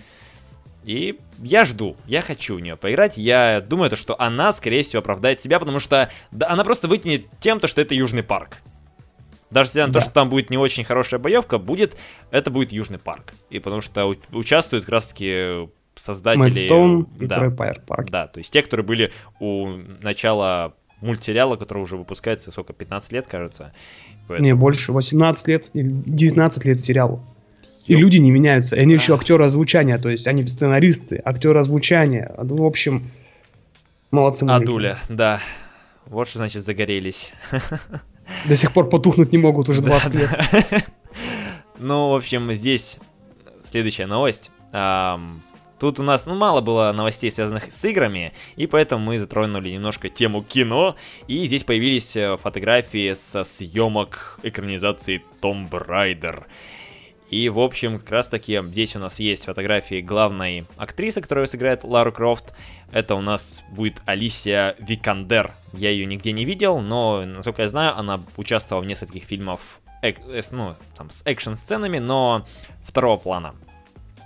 [0.83, 3.16] И я жду, я хочу в нее поиграть.
[3.16, 7.27] Я думаю, то, что она, скорее всего, оправдает себя, потому что да, она просто вытянет
[7.41, 8.59] тем, то, что это Южный парк.
[9.51, 10.01] Даже несмотря на да.
[10.01, 11.97] то, что там будет не очень хорошая боевка, будет,
[12.31, 13.33] это будет Южный парк.
[13.49, 16.43] И потому что у, участвуют как раз-таки создатели...
[16.43, 18.11] Мэдстоун и да, Парк.
[18.11, 19.68] Да, то есть те, которые были у
[20.03, 23.72] начала мультсериала, который уже выпускается, сколько, 15 лет, кажется.
[24.26, 24.48] Поэтому...
[24.48, 27.22] Не, больше, 18 лет или 19 лет сериалу.
[27.86, 28.76] И люди не меняются.
[28.76, 32.34] И они еще актеры озвучания, то есть они сценаристы, актеры озвучания.
[32.38, 33.11] В общем,
[34.11, 34.44] молодцы.
[34.44, 35.40] Адуля, да.
[36.07, 37.32] Вот что значит загорелись.
[38.46, 40.30] До сих пор потухнуть не могут уже 20 лет.
[41.80, 42.98] Ну, в общем, здесь
[43.64, 44.52] следующая новость.
[45.79, 50.09] Тут у нас, ну, мало было новостей, связанных с играми, и поэтому мы затронули немножко
[50.09, 50.95] тему кино,
[51.27, 56.45] и здесь появились э, фотографии со съемок экранизации Tomb Raider.
[57.31, 61.83] И, в общем, как раз таки здесь у нас есть фотографии главной актрисы, которая сыграет
[61.83, 62.55] Лару Крофт.
[62.93, 65.53] Это у нас будет Алисия Викандер.
[65.72, 69.59] Я ее нигде не видел, но, насколько я знаю, она участвовала в нескольких фильмах
[70.03, 72.47] эк, э, ну, там, с экшн-сценами, но
[72.87, 73.55] второго плана.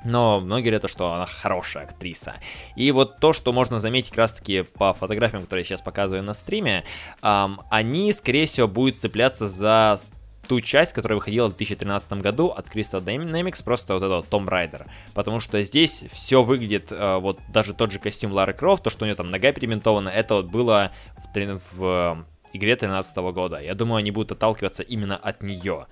[0.09, 2.34] Но многие говорят, что она хорошая актриса.
[2.76, 6.32] И вот то, что можно заметить как раз-таки по фотографиям, которые я сейчас показываю на
[6.32, 6.84] стриме,
[7.22, 10.00] эм, они, скорее всего, будут цепляться за
[10.48, 14.86] ту часть, которая выходила в 2013 году от Crystal Dynamics, просто вот этого Том Райдер.
[15.12, 19.04] Потому что здесь все выглядит, э, вот даже тот же костюм Лары Крофт, то, что
[19.04, 20.90] у нее там нога перементована, это вот было
[21.34, 23.61] в, в игре 13 года.
[23.61, 25.86] Я думаю, они будут отталкиваться именно от нее.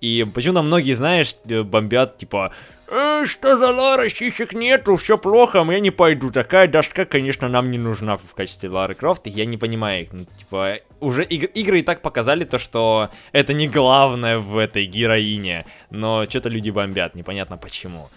[0.00, 2.52] И почему-то многие, знаешь, э, бомбят, типа,
[2.88, 6.30] э, что за Лара, сисек нету, все плохо, я не пойду.
[6.30, 9.26] Такая доска, конечно, нам не нужна в качестве Лары Крофт.
[9.26, 10.12] Я не понимаю их.
[10.12, 14.86] Ну, типа, уже иг- игры и так показали то, что это не главное в этой
[14.86, 15.66] героине.
[15.90, 18.08] Но что-то люди бомбят, непонятно почему.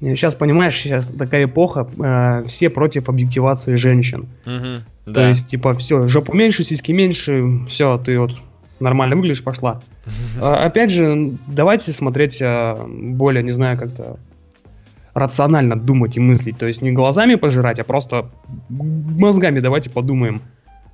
[0.00, 4.28] Сейчас, понимаешь, сейчас такая эпоха, э, все против объективации женщин.
[4.46, 5.12] Угу, да.
[5.12, 8.32] То есть, типа, все, жопу меньше, сиськи меньше, все, ты вот
[8.80, 9.82] нормально выглядишь, пошла.
[10.40, 14.16] А, опять же, давайте смотреть а, более, не знаю, как-то
[15.12, 16.56] рационально думать и мыслить.
[16.56, 18.30] То есть не глазами пожирать, а просто
[18.68, 20.40] мозгами давайте подумаем.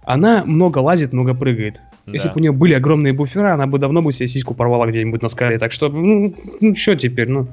[0.03, 1.81] Она много лазит, много прыгает.
[2.07, 2.13] Да.
[2.13, 5.23] Если бы у нее были огромные буфера, она бы давно бы себе сиську порвала где-нибудь
[5.23, 5.59] на скале.
[5.59, 7.49] Так что, ну, ну что теперь, ну...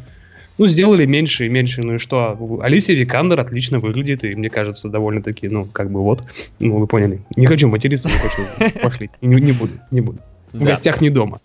[0.58, 2.38] Ну, сделали меньше и меньше, ну и что?
[2.62, 6.24] Алисия Викандер отлично выглядит, и мне кажется, довольно-таки, ну, как бы вот,
[6.60, 7.22] ну, вы поняли.
[7.36, 9.10] Не хочу материться, не хочу, пошли.
[9.22, 10.20] Не, не буду, не буду.
[10.52, 10.66] В да.
[10.66, 11.42] гостях не дома.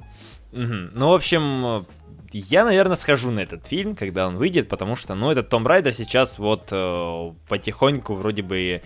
[0.53, 0.75] Угу.
[0.95, 1.87] Ну, в общем,
[2.33, 5.95] я, наверное, схожу на этот фильм, когда он выйдет, потому что, ну, этот Том Райдер
[5.95, 8.83] сейчас вот э, потихоньку вроде бы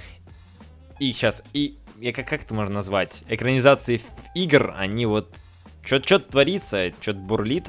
[1.00, 4.00] и сейчас, и я как, как это можно назвать, экранизации
[4.34, 5.36] игр, они вот,
[5.84, 7.64] что-то творится, что-то бурлит,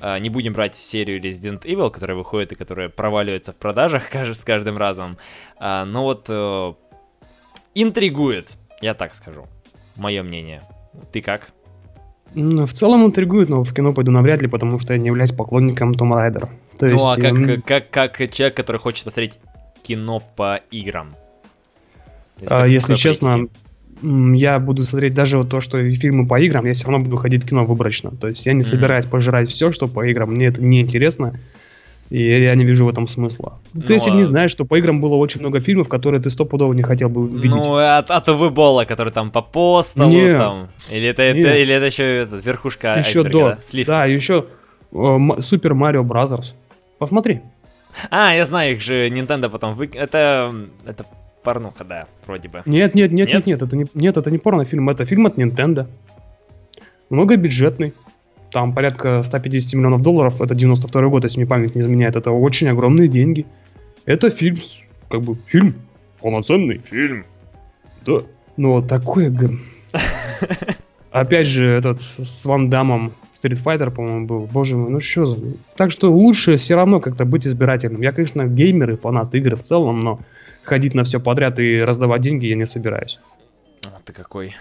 [0.00, 4.78] не будем брать серию Resident Evil, которая выходит и которая проваливается в продажах с каждым
[4.78, 5.18] разом.
[5.58, 6.72] А, но вот э,
[7.74, 8.48] интригует,
[8.80, 9.46] я так скажу.
[9.96, 10.62] Мое мнение.
[11.12, 11.50] Ты как?
[12.34, 15.32] Ну, в целом интригует, но в кино пойду навряд ли, потому что я не являюсь
[15.32, 16.48] поклонником Тома Райдера.
[16.78, 17.62] То ну, есть, а как, эм...
[17.62, 19.38] как, как человек, который хочет посмотреть
[19.82, 21.14] кино по играм?
[22.40, 23.60] Если, а, если честно, критики
[24.02, 27.44] я буду смотреть даже вот то, что фильмы по играм, я все равно буду ходить
[27.44, 28.10] в кино выборочно.
[28.10, 28.64] То есть я не mm-hmm.
[28.64, 30.30] собираюсь пожирать все, что по играм.
[30.30, 31.38] Мне это не интересно.
[32.10, 33.58] И я не вижу в этом смысла.
[33.72, 34.14] Ну, ты если а...
[34.14, 37.28] не знаешь, что по играм было очень много фильмов, которые ты стопудово не хотел бы
[37.28, 37.52] видеть.
[37.52, 40.68] Ну, от, от Уве Болла, который там по Postal, там.
[40.90, 43.50] Или это, это, или это еще это, верхушка Еще до.
[43.50, 44.46] Да, да еще
[44.90, 46.56] Super Mario Brothers.
[46.98, 47.42] Посмотри.
[48.10, 49.90] А, я знаю, их же Nintendo потом вы...
[49.94, 50.52] Это,
[50.84, 51.06] это
[51.42, 52.62] порнуха, да, вроде бы.
[52.66, 55.86] Нет, нет, нет, нет, нет, это не, нет, это не порнофильм, это фильм от Nintendo.
[57.08, 57.92] Многобюджетный.
[58.50, 62.68] Там порядка 150 миллионов долларов, это 92 год, если мне память не изменяет, это очень
[62.68, 63.46] огромные деньги.
[64.06, 64.58] Это фильм,
[65.08, 65.74] как бы, фильм,
[66.20, 66.78] полноценный.
[66.78, 67.24] Фильм.
[68.04, 68.22] Да.
[68.56, 69.32] Но такой...
[71.10, 74.48] Опять же, этот с Ван Дамом Street Fighter, по-моему, был.
[74.52, 75.36] Боже мой, ну что
[75.76, 78.02] Так что лучше все равно как-то быть избирательным.
[78.02, 80.20] Я, конечно, геймер и фанат игр в целом, но
[80.62, 83.18] ходить на все подряд и раздавать деньги я не собираюсь.
[83.84, 84.54] А ты какой?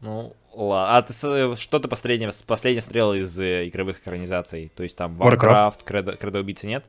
[0.00, 0.96] Ну, ладно.
[0.96, 1.12] А ты
[1.56, 4.70] что ты последнее, последнее смотрел из э, игровых экранизаций?
[4.74, 6.16] То есть там Warcraft, Warcraft.
[6.18, 6.84] Кредо, убийцы нет?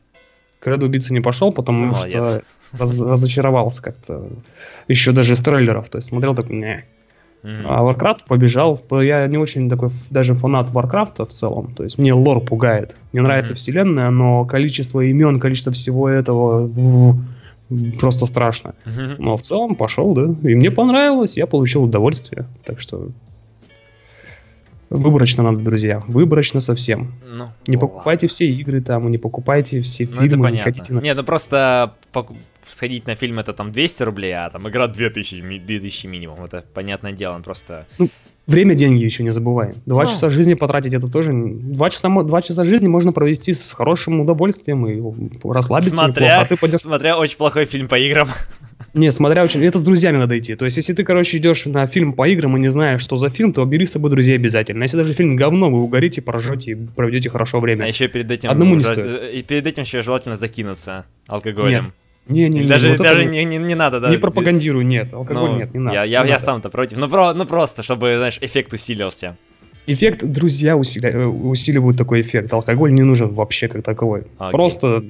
[0.59, 2.23] Кредо убийцы не пошел, потому Молодец.
[2.23, 2.43] что
[2.77, 4.27] раз, разочаровался как-то.
[4.87, 5.89] Еще даже из трейлеров.
[5.89, 6.85] То есть смотрел такой, не.
[7.43, 7.65] Mm-hmm.
[7.65, 8.81] А Warcraft побежал.
[8.91, 11.73] Я не очень такой даже фанат Warcraft в целом.
[11.75, 12.95] То есть мне лор пугает.
[13.13, 13.57] Мне нравится mm-hmm.
[13.57, 16.67] вселенная, но количество имен, количество всего этого
[17.99, 18.76] просто страшно.
[19.18, 20.24] Но в целом пошел, да.
[20.49, 22.45] И мне понравилось, я получил удовольствие.
[22.63, 23.09] Так что
[24.89, 26.01] Выборочно надо, друзья.
[26.07, 27.13] Выборочно совсем.
[27.26, 27.80] Ну, не ладно.
[27.80, 30.28] покупайте все игры там, не покупайте все ну, фильмы.
[30.28, 30.55] Это понятно.
[30.55, 30.99] Не хотите на...
[31.01, 31.93] Нет, ну просто
[32.70, 36.43] сходить на фильм это там 200 рублей, а там игра 2000, 2000 минимум.
[36.43, 37.86] Это понятное дело, просто...
[37.97, 38.07] Ну,
[38.47, 39.75] Время деньги еще не забываем.
[39.85, 40.09] Два ну.
[40.09, 41.33] часа жизни потратить это тоже.
[41.33, 45.01] Два часа, два часа жизни можно провести с хорошим удовольствием и
[45.43, 45.93] расслабиться.
[45.93, 46.79] Смотря, неплохо, а ты пойдешь...
[46.79, 48.29] смотря очень плохой фильм по играм.
[48.93, 49.63] Не, смотря очень...
[49.65, 50.55] Это с друзьями надо идти.
[50.55, 53.29] То есть, если ты, короче, идешь на фильм по играм и не знаешь, что за
[53.29, 54.83] фильм, то бери с собой друзей обязательно.
[54.83, 57.83] Если даже фильм говно, вы угорите, поржете и проведете хорошо время.
[57.83, 58.49] А еще перед этим...
[58.49, 59.33] Одному не стоит.
[59.33, 61.83] И перед этим еще желательно закинуться алкоголем.
[61.83, 61.93] Нет.
[62.30, 64.09] Не, не, не, даже вот даже не, не, не, надо, да.
[64.09, 65.95] не пропагандирую, нет, алкоголь Ну, нет, не надо.
[65.95, 66.97] Я, я, не я сам-то против.
[66.97, 69.38] Ну, про, ну просто, чтобы, знаешь, эффект усилился.
[69.86, 72.53] Эффект друзья усиля- э, усиливают такой эффект.
[72.53, 74.28] Алкоголь не нужен вообще как таковой.
[74.38, 74.51] Окей.
[74.51, 75.03] Просто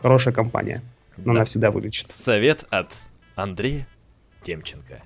[0.00, 0.82] хорошая компания.
[1.16, 1.22] Да.
[1.24, 2.12] Но она всегда вылечит.
[2.12, 2.88] Совет от
[3.34, 3.86] Андрея
[4.42, 5.02] Темченко.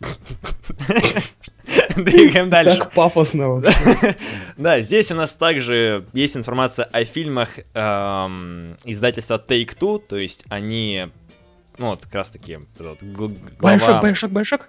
[1.96, 2.78] Двигаем дальше.
[2.78, 4.16] Так пафосно вообще.
[4.56, 11.08] Да, здесь у нас также есть информация о фильмах эм, издательства Take-Two, то есть они,
[11.78, 13.28] ну вот как раз таки, вот, гл-
[13.58, 14.68] глава- Байшок, байшок, байшок.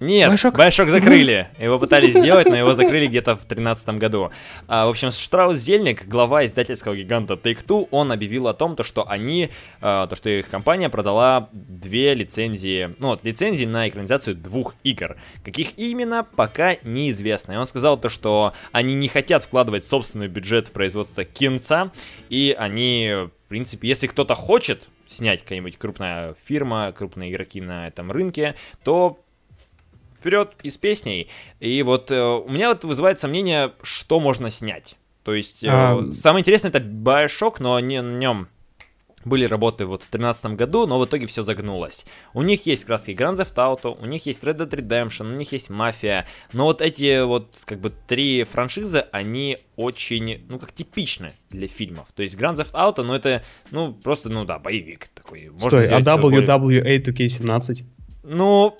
[0.00, 0.54] Нет, Bioshock?
[0.54, 1.48] Bioshock закрыли.
[1.58, 4.30] Его пытались сделать, но его закрыли где-то в 2013 году.
[4.68, 9.08] А, в общем, Штраус Зельник, глава издательского гиганта Take-Two, он объявил о том, то, что
[9.08, 14.76] они, а, то, что их компания продала две лицензии, ну вот, лицензии на экранизацию двух
[14.84, 15.16] игр.
[15.44, 17.52] Каких именно, пока неизвестно.
[17.52, 21.90] И он сказал то, что они не хотят вкладывать собственный бюджет в производство кинца,
[22.28, 23.12] и они,
[23.46, 29.18] в принципе, если кто-то хочет снять какая-нибудь крупная фирма, крупные игроки на этом рынке, то
[30.18, 31.28] вперед и с песней.
[31.60, 34.96] И вот э, у меня вот вызывает сомнение, что можно снять.
[35.24, 36.10] То есть, э, А.
[36.10, 38.48] самое интересное это Bioshock, но не на нем
[39.24, 42.06] были работы вот в 2013 году, но в итоге все загнулось.
[42.34, 45.52] У них есть краски Grand Theft Auto, у них есть Red Dead Redemption, у них
[45.52, 51.32] есть Мафия, но вот эти вот как бы три франшизы, они очень, ну как типичны
[51.50, 52.06] для фильмов.
[52.14, 55.50] То есть Grand Theft Auto, ну это, ну просто, ну да, боевик такой.
[55.50, 57.84] Можно Стой, а WWA 2K17?
[58.22, 58.76] ну,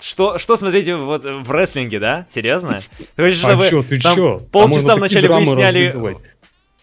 [0.00, 2.26] что, что смотрите вот в рестлинге, да?
[2.32, 2.80] Серьезно?
[3.16, 4.38] Ты хочешь, А чтобы чё, ты там чё?
[4.52, 6.18] Полчаса можно вначале выясняли...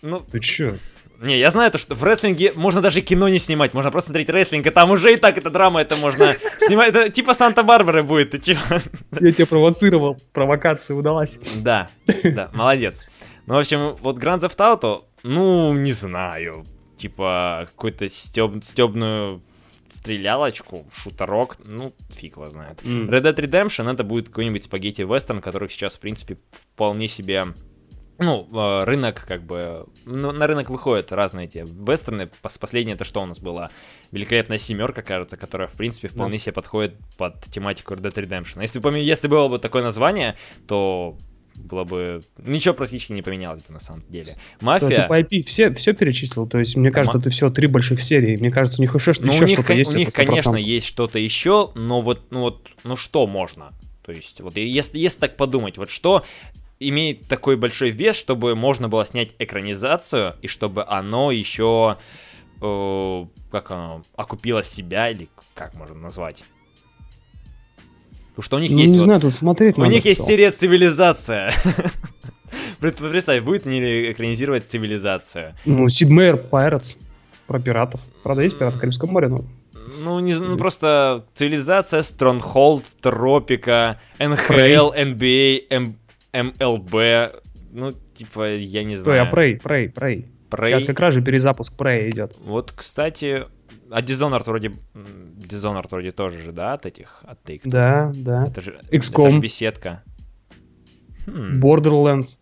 [0.01, 0.78] Ну, Ты чё?
[1.22, 4.30] не, я знаю то, что в рестлинге можно даже кино не снимать, можно просто смотреть
[4.30, 8.32] рестлинг, и там уже и так эта драма, это можно снимать, это типа Санта-Барбара будет,
[8.32, 8.57] ты чё?
[9.20, 11.39] Я тебя провоцировал, провокация удалась.
[11.63, 11.89] Да,
[12.24, 13.05] да, молодец.
[13.47, 16.66] Ну, в общем, вот Grand Theft Auto, ну, не знаю,
[16.97, 19.41] типа какую-то стёб, стёбную
[19.91, 22.79] стрелялочку, шутерок, ну, фиг его знает.
[22.86, 23.09] М.
[23.09, 27.47] Red Dead Redemption это будет какой-нибудь спагетти-вестерн, которых сейчас, в принципе, вполне себе...
[28.17, 29.88] Ну, э, рынок, как бы...
[30.05, 32.29] Ну, на рынок выходят разные эти вестерны.
[32.41, 33.71] Пос- Последнее это что у нас было?
[34.11, 38.61] Великолепная семерка, кажется, которая, в принципе, вполне себе подходит под тематику Red Dead Redemption.
[38.61, 41.17] Если, бы- если было бы такое название, то
[41.56, 42.24] было бы...
[42.45, 44.36] Ничего практически не поменялось бы на самом деле.
[44.58, 45.03] Что, Мафия...
[45.03, 46.47] ты по IP все, все перечислил?
[46.47, 48.38] То есть, мне кажется, ты все три больших серии.
[48.38, 49.95] Мне кажется, у них еще, Ну, еще у них, что-то есть.
[49.95, 50.26] у них, это 100%.
[50.26, 53.74] конечно, есть что-то еще, но вот, ну вот, ну что можно?
[54.03, 56.24] То есть, вот если, если так подумать, вот что
[56.80, 61.97] имеет такой большой вес, чтобы можно было снять экранизацию, и чтобы оно еще,
[62.62, 66.43] э, как оно, окупило себя, или как можно назвать?
[68.36, 70.19] Потому что у них Ну, есть не вот- знаю, тут смотреть у надо них есть
[70.19, 70.27] всё.
[70.27, 71.51] серия «Цивилизация».
[72.79, 75.55] Пред- Представь, будет ли экранизировать «Цивилизацию»?
[75.65, 76.97] Ну, Sid Meier Pirates.
[77.47, 78.01] Про пиратов.
[78.23, 79.45] Правда, есть пираты в Карибском море, но...
[80.01, 85.95] Ну, не, ну просто цивилизация, Stronghold, Тропика, НХЛ, NBA, М-
[86.33, 86.93] МЛБ.
[87.71, 89.31] Ну, типа, я не а знаю.
[89.31, 90.25] Prey, Prey, Prey.
[90.49, 90.67] Prey.
[90.67, 92.36] Сейчас как раз же перезапуск Prey идет.
[92.39, 93.45] Вот, кстати,
[93.91, 94.71] а Dishonored вроде...
[94.93, 97.61] Dishonored вроде тоже же, да, от этих, от Take?
[97.65, 98.47] Да, да.
[98.47, 99.21] Это же, XCOM.
[99.28, 100.03] это же беседка.
[101.28, 101.59] Хм.
[101.59, 102.38] Borderlands.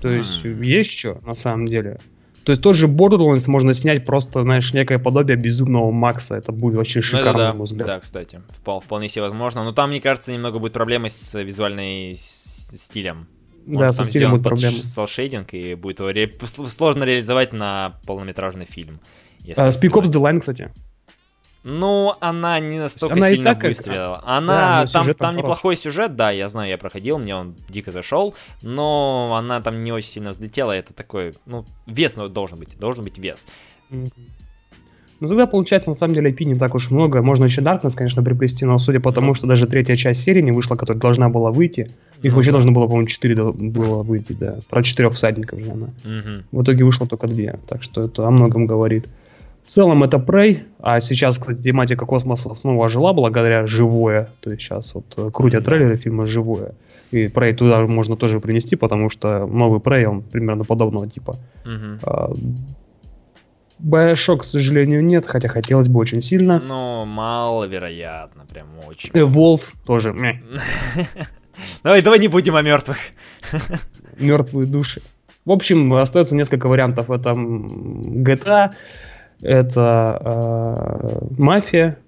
[0.00, 0.60] То есть, М.
[0.62, 1.98] есть что, на самом деле.
[2.44, 6.36] То есть, тот же Borderlands можно снять просто, знаешь, некое подобие безумного Макса.
[6.36, 7.86] Это будет вообще Ну, шикарно, да, на мой взгляд.
[7.86, 9.64] да, кстати, впол- вполне себе возможно.
[9.64, 13.26] Но там, мне кажется, немного будет проблемы с визуальной с- стилем.
[13.66, 14.78] Да, Он со там стилем будет под проблема.
[14.78, 19.00] селшейдинг, и будет его ре- сл- сложно реализовать на полнометражный фильм.
[19.54, 20.04] Так Speak Ops.
[20.06, 20.70] The Line, кстати.
[21.64, 24.22] Ну, она не настолько Она сильно так как- выстрелила.
[24.24, 27.56] Да, Она, но там, там там неплохой сюжет, да, я знаю, я проходил, мне он
[27.68, 32.78] дико зашел, но она там не очень сильно взлетела, это такой, ну, вес должен быть,
[32.78, 33.46] должен быть вес.
[35.20, 37.22] Ну тогда получается, на самом деле, IP не так уж много.
[37.22, 40.52] Можно еще Darkness, конечно, приплести, но судя по тому, что даже третья часть серии не
[40.52, 41.90] вышла, которая должна была выйти,
[42.22, 42.58] их Ну вообще да.
[42.58, 44.58] должно было, по-моему, 4 было выйти, да.
[44.70, 45.88] Про четырех всадников же она.
[46.04, 46.44] Мгм.
[46.52, 49.08] В итоге вышло только две, так что это о многом говорит.
[49.68, 54.30] В целом это Prey, а сейчас, кстати, тематика космоса снова ожила благодаря живое.
[54.40, 56.72] То есть сейчас вот э, крутят трейлеры фильма живое.
[57.10, 61.36] И Prey туда можно тоже принести, потому что новый Prey, он примерно подобного типа.
[61.66, 62.00] Мгм.
[62.02, 62.32] А,
[63.78, 66.62] Bioshock, к сожалению, нет, хотя хотелось бы очень сильно.
[66.66, 69.10] Ну, маловероятно, прям очень.
[69.10, 70.38] Evolve тоже мeh,
[71.82, 72.96] Давай, давай не будем о мертвых.
[74.18, 75.02] мертвые души.
[75.44, 77.10] В общем, остается несколько вариантов.
[77.10, 78.70] Это GTA,
[79.40, 81.98] Это э, Мафия,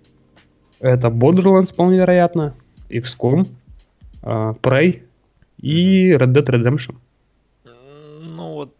[0.80, 2.54] это Borderlands, вполне вероятно,
[2.88, 3.46] XCOM,
[4.22, 5.02] э, Prey
[5.58, 6.96] и Red Dead Redemption.
[8.20, 8.74] Ну вот,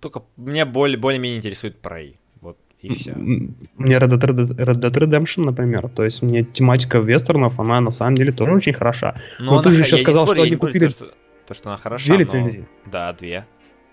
[0.00, 2.16] только меня более, более-менее интересует Prey.
[2.40, 3.14] Вот и все.
[3.14, 8.16] Мне Red Dead, Red Dead Redemption, например, то есть мне тематика вестернов, она на самом
[8.16, 9.14] деле тоже очень хороша.
[9.38, 10.86] Но, но ты же сейчас сказал, спорю, что они купили...
[10.86, 11.14] То что,
[11.46, 12.66] то, что она хороша, Две лицензии.
[12.84, 12.92] Но...
[12.92, 13.46] Да, две.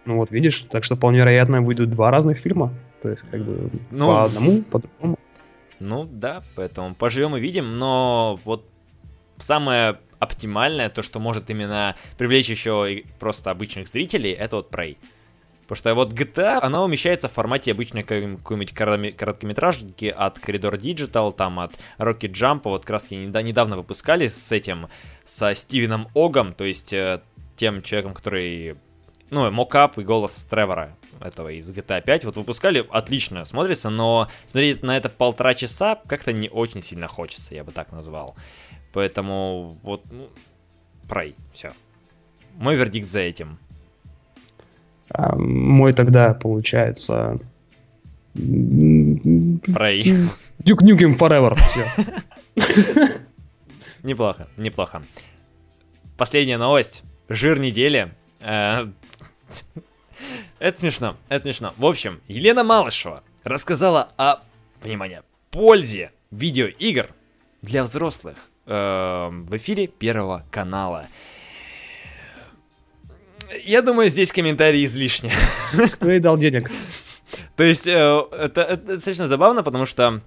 [0.06, 2.74] Ну вот видишь, так что вполне вероятно выйдут два разных фильма.
[3.02, 5.20] То есть, как бы ну, по одному, по другому.
[5.80, 8.68] Ну да, поэтому поживем и видим, но вот
[9.38, 14.98] самое оптимальное, то, что может именно привлечь еще просто обычных зрителей, это вот Prey.
[15.64, 21.60] Потому что вот GTA, она умещается в формате обычной какой-нибудь короткометражки от Corridor Digital, там
[21.60, 24.90] от Rocket Jump, вот раз недавно выпускали с этим,
[25.24, 27.22] со Стивеном Огом, то есть э,
[27.56, 28.76] тем человеком, который
[29.32, 34.84] ну, мокап и голос Тревора этого из GTA 5 вот выпускали, отлично смотрится, но смотреть
[34.84, 38.36] на это полтора часа как-то не очень сильно хочется, я бы так назвал.
[38.94, 40.28] Поэтому вот, ну,
[41.08, 41.72] прой, все.
[42.58, 43.58] Мой вердикт за этим.
[45.10, 47.40] А, мой тогда получается...
[48.34, 50.02] Прой.
[50.60, 51.86] Duke Nukem Forever, все.
[54.04, 55.04] Неплохо, неплохо.
[56.18, 57.04] Последняя новость.
[57.30, 58.12] Жир недели.
[58.42, 58.88] Э,
[60.60, 61.74] это смешно, это смешно.
[61.78, 64.38] В общем, Елена Малышева рассказала о,
[64.82, 67.10] внимание, пользе видеоигр
[67.62, 71.08] для взрослых э, в эфире Первого канала.
[73.64, 75.32] Я думаю, здесь комментарии излишни.
[75.94, 76.72] Кто ей дал денег?
[77.56, 80.22] То есть, э, это, это достаточно забавно, потому что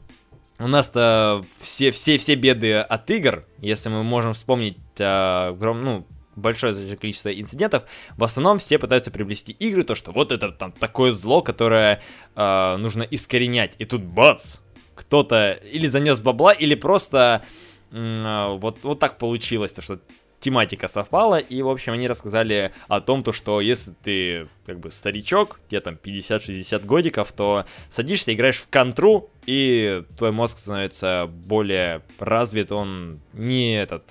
[0.59, 6.07] у нас-то все, все, все беды от игр, если мы можем вспомнить, э, ну,
[6.37, 7.85] большое количество инцидентов,
[8.17, 12.01] в основном все пытаются приобрести игры, то что вот это там такое зло, которое
[12.35, 13.75] э, нужно искоренять.
[13.79, 14.59] И тут бац!
[14.95, 17.43] Кто-то или занес бабла, или просто
[17.91, 20.01] э, вот, вот так получилось, то что
[20.45, 24.91] тематика совпала, и, в общем, они рассказали о том, то, что если ты, как бы,
[24.91, 32.03] старичок, тебе там 50-60 годиков, то садишься, играешь в контру, и твой мозг становится более
[32.19, 34.05] развит, он не этот,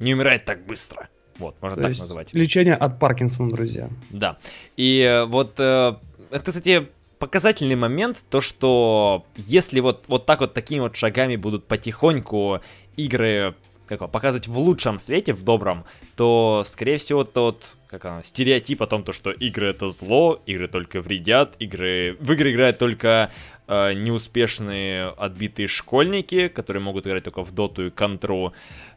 [0.00, 1.08] не умирает так быстро.
[1.40, 2.34] Вот, можно То так есть назвать.
[2.34, 3.88] Лечение от Паркинсона, друзья.
[4.10, 4.36] Да.
[4.76, 5.94] И э, вот э,
[6.30, 6.86] это, кстати,
[7.18, 12.60] показательный момент, то что если вот, вот так вот такими вот шагами будут потихоньку
[12.96, 13.54] игры
[13.86, 15.84] как показывать в лучшем свете, в добром,
[16.14, 20.68] то, скорее всего, тот как оно, стереотип о том, то, что игры это зло, игры
[20.68, 22.16] только вредят, игры...
[22.20, 23.32] В игры играют только
[23.66, 28.52] э, неуспешные отбитые школьники, которые могут играть только в доту и контру, э,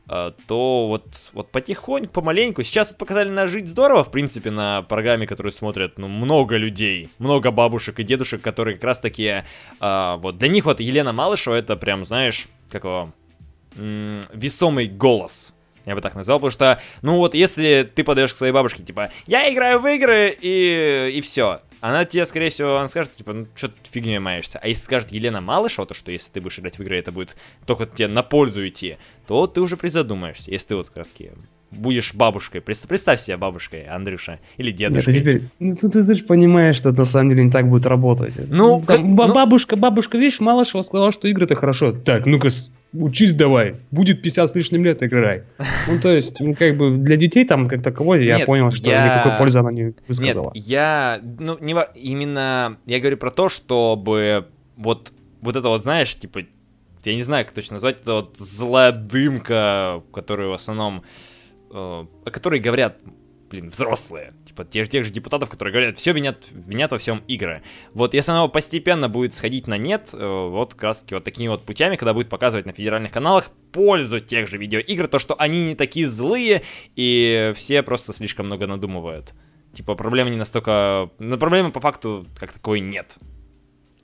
[0.07, 2.63] то вот, вот потихоньку, помаленьку.
[2.63, 7.09] Сейчас вот показали на «Жить здорово», в принципе, на программе, которую смотрят, ну, много людей,
[7.19, 9.43] много бабушек и дедушек, которые как раз таки,
[9.79, 13.13] э, вот, для них вот Елена Малышева это прям, знаешь, какого
[13.75, 15.53] весомый голос.
[15.85, 19.09] Я бы так назвал, потому что, ну вот, если ты подаешь к своей бабушке, типа,
[19.27, 21.59] я играю в игры, и, и все.
[21.83, 24.57] Она тебе, скорее всего, она скажет, типа, ну что ты фигней маешься.
[24.57, 27.35] А если скажет Елена Малышева, то что если ты будешь играть в игры, это будет
[27.65, 28.95] только тебе на пользу идти,
[29.27, 30.49] то ты уже призадумаешься.
[30.49, 31.13] Если ты вот как раз
[31.71, 32.61] будешь бабушкой.
[32.61, 35.13] Представь себя бабушкой, Андрюша, или дедушкой.
[35.13, 37.67] Нет, теперь, ну, ты, ты, ты же понимаешь, что это на самом деле не так
[37.67, 38.39] будет работать.
[38.47, 39.33] Ну, Там, как, ну...
[39.33, 41.91] бабушка, бабушка, видишь, Малышева сказала, что игры-то хорошо.
[41.91, 42.47] Так, ну-ка,
[42.93, 43.75] учись давай.
[43.91, 45.43] Будет 50 с лишним лет, играй.
[45.87, 48.89] Ну, то есть, ну, как бы для детей там как такового я Нет, понял, что
[48.89, 49.05] я...
[49.05, 50.51] никакой пользы она не высказала.
[50.53, 56.15] Нет, я, ну, не, именно, я говорю про то, чтобы вот, вот это вот, знаешь,
[56.15, 56.41] типа,
[57.03, 61.03] я не знаю, как точно назвать, это вот злая дымка, которую в основном
[61.71, 62.97] э, о которой говорят,
[63.53, 67.61] блин, взрослые, типа тех, тех же депутатов, которые говорят, все винят, винят во всем игры.
[67.93, 71.63] Вот если оно постепенно будет сходить на нет, э, вот как раз вот такими вот
[71.63, 75.75] путями, когда будет показывать на федеральных каналах пользу тех же видеоигр, то, что они не
[75.75, 76.63] такие злые,
[76.95, 79.33] и все просто слишком много надумывают.
[79.73, 81.11] Типа проблемы не настолько...
[81.19, 83.17] Но проблемы по факту как такой нет.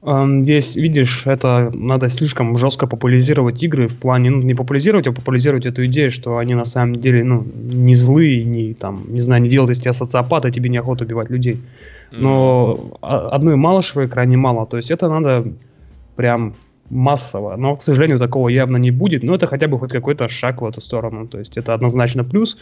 [0.02, 5.66] Здесь, видишь, это надо слишком жестко популяризировать игры в плане, ну, не популяризировать, а популяризировать
[5.66, 9.50] эту идею, что они на самом деле, ну, не злые, не там, не знаю, не
[9.50, 11.60] делают из тебя социопата, тебе неохота убивать людей.
[12.12, 13.30] Но mm-hmm.
[13.30, 15.52] одной Малышевой крайне мало, то есть это надо
[16.16, 16.56] прям
[16.90, 17.58] массово.
[17.58, 20.66] Но, к сожалению, такого явно не будет, но это хотя бы хоть какой-то шаг в
[20.66, 22.58] эту сторону, то есть это однозначно плюс.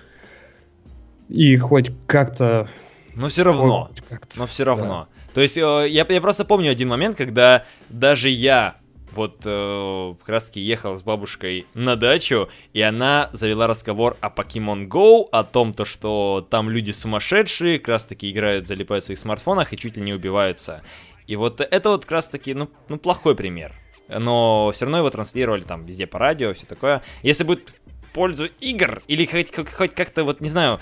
[1.29, 2.67] И хоть как-то...
[3.15, 3.91] Но все равно,
[4.35, 5.07] но все равно.
[5.11, 5.16] Да.
[5.37, 8.75] То есть э, я, я просто помню один момент, когда даже я
[9.11, 14.29] вот э, как раз таки ехал с бабушкой на дачу, и она завела разговор о
[14.29, 19.05] Pokemon Go, о том, то, что там люди сумасшедшие, как раз таки играют, залипают в
[19.05, 20.81] своих смартфонах и чуть ли не убиваются.
[21.27, 23.75] И вот это вот как раз таки, ну, ну плохой пример.
[24.07, 27.03] Но все равно его транслировали там везде по радио, все такое.
[27.21, 27.75] Если будет
[28.11, 30.79] пользу игр, или хоть, хоть как-то, вот, не знаю,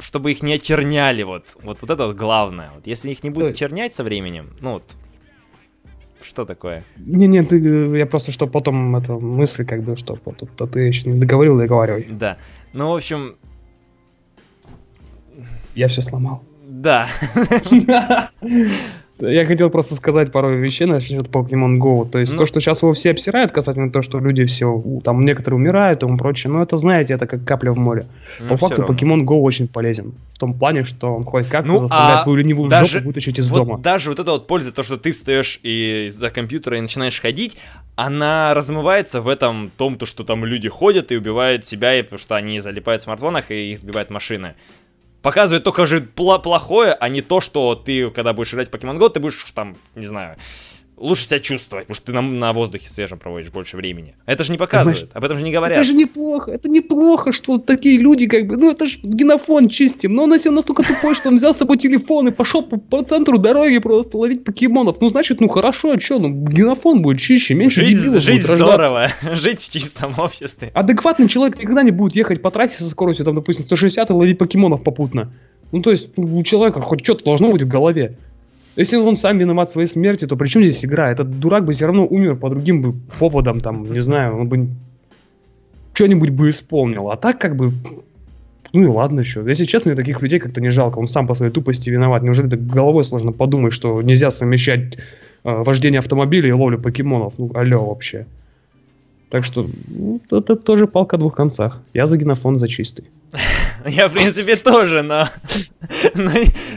[0.00, 2.70] чтобы их не очерняли, вот, вот, вот это вот главное.
[2.74, 4.84] Вот, если их не будут очернять со временем, ну вот,
[6.22, 6.84] что такое?
[6.96, 7.58] Не-не, ты,
[7.96, 11.58] я просто, что потом это мысли, как бы, что вот, то ты еще не договорил,
[11.58, 12.06] договаривай.
[12.10, 12.38] Да.
[12.72, 13.36] Ну, в общем...
[15.74, 16.42] Я все сломал.
[16.66, 17.08] Да.
[19.20, 22.08] Я хотел просто сказать пару вещей насчет Pokemon Go.
[22.08, 25.24] То есть ну, то, что сейчас его все обсирают касательно того, что люди все, там
[25.24, 28.06] некоторые умирают и тому прочее, но это, знаете, это как капля в море.
[28.40, 28.94] Ну, По факту равно.
[28.94, 30.14] Pokemon Go очень полезен.
[30.32, 33.38] В том плане, что он хоть как-то ну, заставляет а твою ленивую даже, жопу вытащить
[33.38, 33.78] из вот дома.
[33.78, 37.56] Даже вот эта вот польза, то, что ты встаешь и за компьютера и начинаешь ходить,
[37.94, 42.34] она размывается в этом том, то, что там люди ходят и убивают себя, потому что
[42.34, 44.54] они залипают в смартфонах и их сбивают машины
[45.24, 49.08] показывает только же плохое, а не то, что ты, когда будешь играть в Pokemon Go,
[49.08, 50.36] ты будешь там, не знаю,
[50.96, 54.14] лучше себя чувствовать, потому что ты на, на воздухе свежем проводишь больше времени.
[54.26, 55.76] Это же не показывают, Значит, об этом же не говорят.
[55.76, 60.14] Это же неплохо, это неплохо, что такие люди как бы, ну это же генофон чистим,
[60.14, 63.02] но он если настолько тупой, что он взял с собой телефон и пошел по, по
[63.02, 67.54] центру дороги просто ловить покемонов, ну значит, ну хорошо, а что, ну генофон будет чище,
[67.54, 70.70] меньше жить, дебилов Жить будет здорово, жить в чистом обществе.
[70.74, 74.38] Адекватный человек никогда не будет ехать по трассе со скоростью, там, допустим, 160 и ловить
[74.38, 75.32] покемонов попутно.
[75.72, 78.16] Ну то есть ну, у человека хоть что-то должно быть в голове.
[78.76, 81.10] Если он сам виноват в своей смерти, то при чем здесь игра?
[81.10, 84.68] Этот дурак бы все равно умер по другим бы поводам, там, не знаю, он бы
[85.92, 87.10] что-нибудь бы исполнил.
[87.10, 87.70] А так как бы,
[88.72, 89.44] ну и ладно еще.
[89.46, 90.98] Если честно, мне таких людей как-то не жалко.
[90.98, 92.22] Он сам по своей тупости виноват.
[92.24, 94.98] Неужели так головой сложно подумать, что нельзя совмещать э,
[95.44, 97.34] вождение автомобиля и ловлю покемонов?
[97.38, 98.26] Ну, алло вообще.
[99.34, 101.80] Так что ну, это тоже палка о двух концах.
[101.92, 103.04] Я за генофон за чистый.
[103.84, 105.28] Я, в принципе, тоже, но...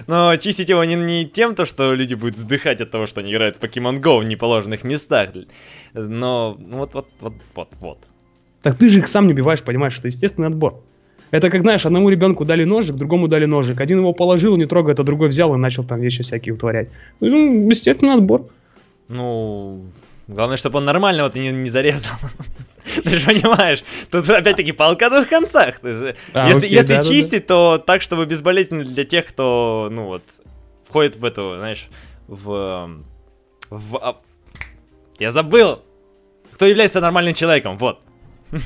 [0.08, 3.32] но, чистить его не, не тем, то, что люди будут вздыхать от того, что они
[3.32, 5.30] играют в Pokemon Go в неположенных местах.
[5.94, 7.98] Но вот, вот, вот, вот, вот.
[8.64, 10.82] Так ты же их сам не убиваешь, понимаешь, это естественный отбор.
[11.30, 13.80] Это как, знаешь, одному ребенку дали ножик, другому дали ножик.
[13.82, 16.90] Один его положил, не трогает, а другой взял и начал там вещи всякие утворять.
[17.20, 18.48] Ну, естественный отбор.
[19.10, 19.84] Ну,
[20.28, 22.18] Главное, чтобы он нормально вот не, не зарезал.
[23.04, 25.80] Ты же понимаешь, тут опять-таки палка о двух концах.
[25.84, 30.06] А, если окей, если да, чистить, да, то так, чтобы безболезненно для тех, кто, ну
[30.06, 30.24] вот,
[30.88, 31.88] входит в эту, знаешь,
[32.28, 32.90] в...
[33.70, 34.18] в а,
[35.20, 35.82] я забыл!
[36.54, 38.02] Кто является нормальным человеком, вот.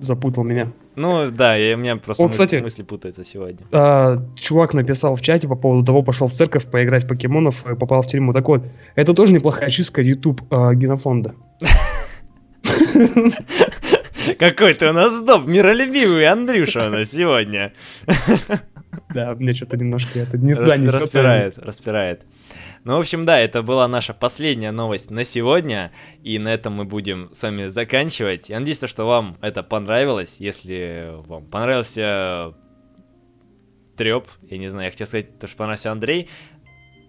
[0.00, 0.72] запутал меня.
[0.94, 3.66] Ну да, я, у меня просто О, кстати, мысли путаются сегодня.
[3.70, 8.02] А, чувак написал в чате по поводу того, пошел в церковь поиграть покемонов и попал
[8.02, 8.32] в тюрьму.
[8.32, 8.62] Так вот,
[8.94, 11.34] это тоже неплохая чистка YouTube а, генофонда.
[14.38, 17.72] Какой ты у нас доп, миролюбивый Андрюша у нас сегодня.
[19.14, 22.22] Да, мне что-то немножко это не Распирает, распирает.
[22.86, 25.90] Ну, в общем, да, это была наша последняя новость на сегодня,
[26.22, 28.48] и на этом мы будем с вами заканчивать.
[28.48, 30.36] Я надеюсь, что вам это понравилось.
[30.38, 32.54] Если вам понравился
[33.96, 36.30] треп, я не знаю, я хотел сказать, то, что понравился Андрей,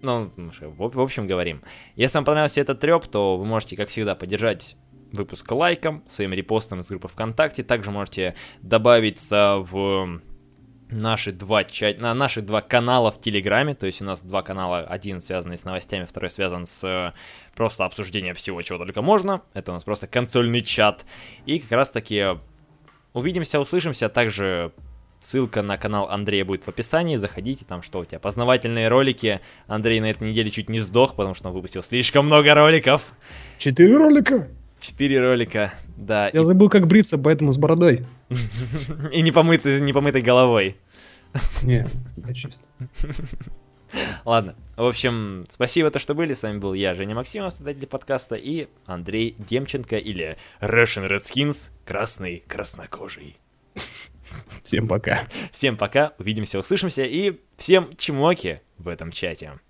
[0.02, 1.62] ну, в общем, говорим.
[1.94, 4.74] Если вам понравился этот треп, то вы можете, как всегда, поддержать
[5.12, 7.62] выпуск лайком, своим репостом из группы ВКонтакте.
[7.62, 10.20] Также можете добавиться в
[10.90, 11.98] наши два чат...
[11.98, 15.64] на наши два канала в Телеграме, то есть у нас два канала, один связанный с
[15.64, 17.12] новостями, второй связан с э,
[17.54, 19.42] просто обсуждением всего, чего только можно.
[19.54, 21.04] Это у нас просто консольный чат.
[21.46, 22.24] И как раз таки
[23.12, 24.08] увидимся, услышимся.
[24.08, 24.72] Также
[25.20, 27.16] ссылка на канал Андрея будет в описании.
[27.16, 29.40] Заходите, там что у тебя, познавательные ролики.
[29.66, 33.12] Андрей на этой неделе чуть не сдох, потому что он выпустил слишком много роликов.
[33.58, 34.48] Четыре ролика?
[34.80, 36.30] Четыре ролика, да.
[36.32, 36.44] Я и...
[36.44, 38.04] забыл, как бриться, поэтому с бородой.
[39.12, 40.76] И не помытой, не помытой головой.
[41.62, 42.66] Не, я чисто.
[44.24, 46.34] Ладно, в общем, спасибо, то, что были.
[46.34, 52.44] С вами был я, Женя Максимов, создатель подкаста, и Андрей Демченко, или Russian Redskins, красный
[52.46, 53.36] краснокожий.
[54.62, 55.26] Всем пока.
[55.52, 59.58] Всем пока, увидимся, услышимся, и всем чмоки в этом чате.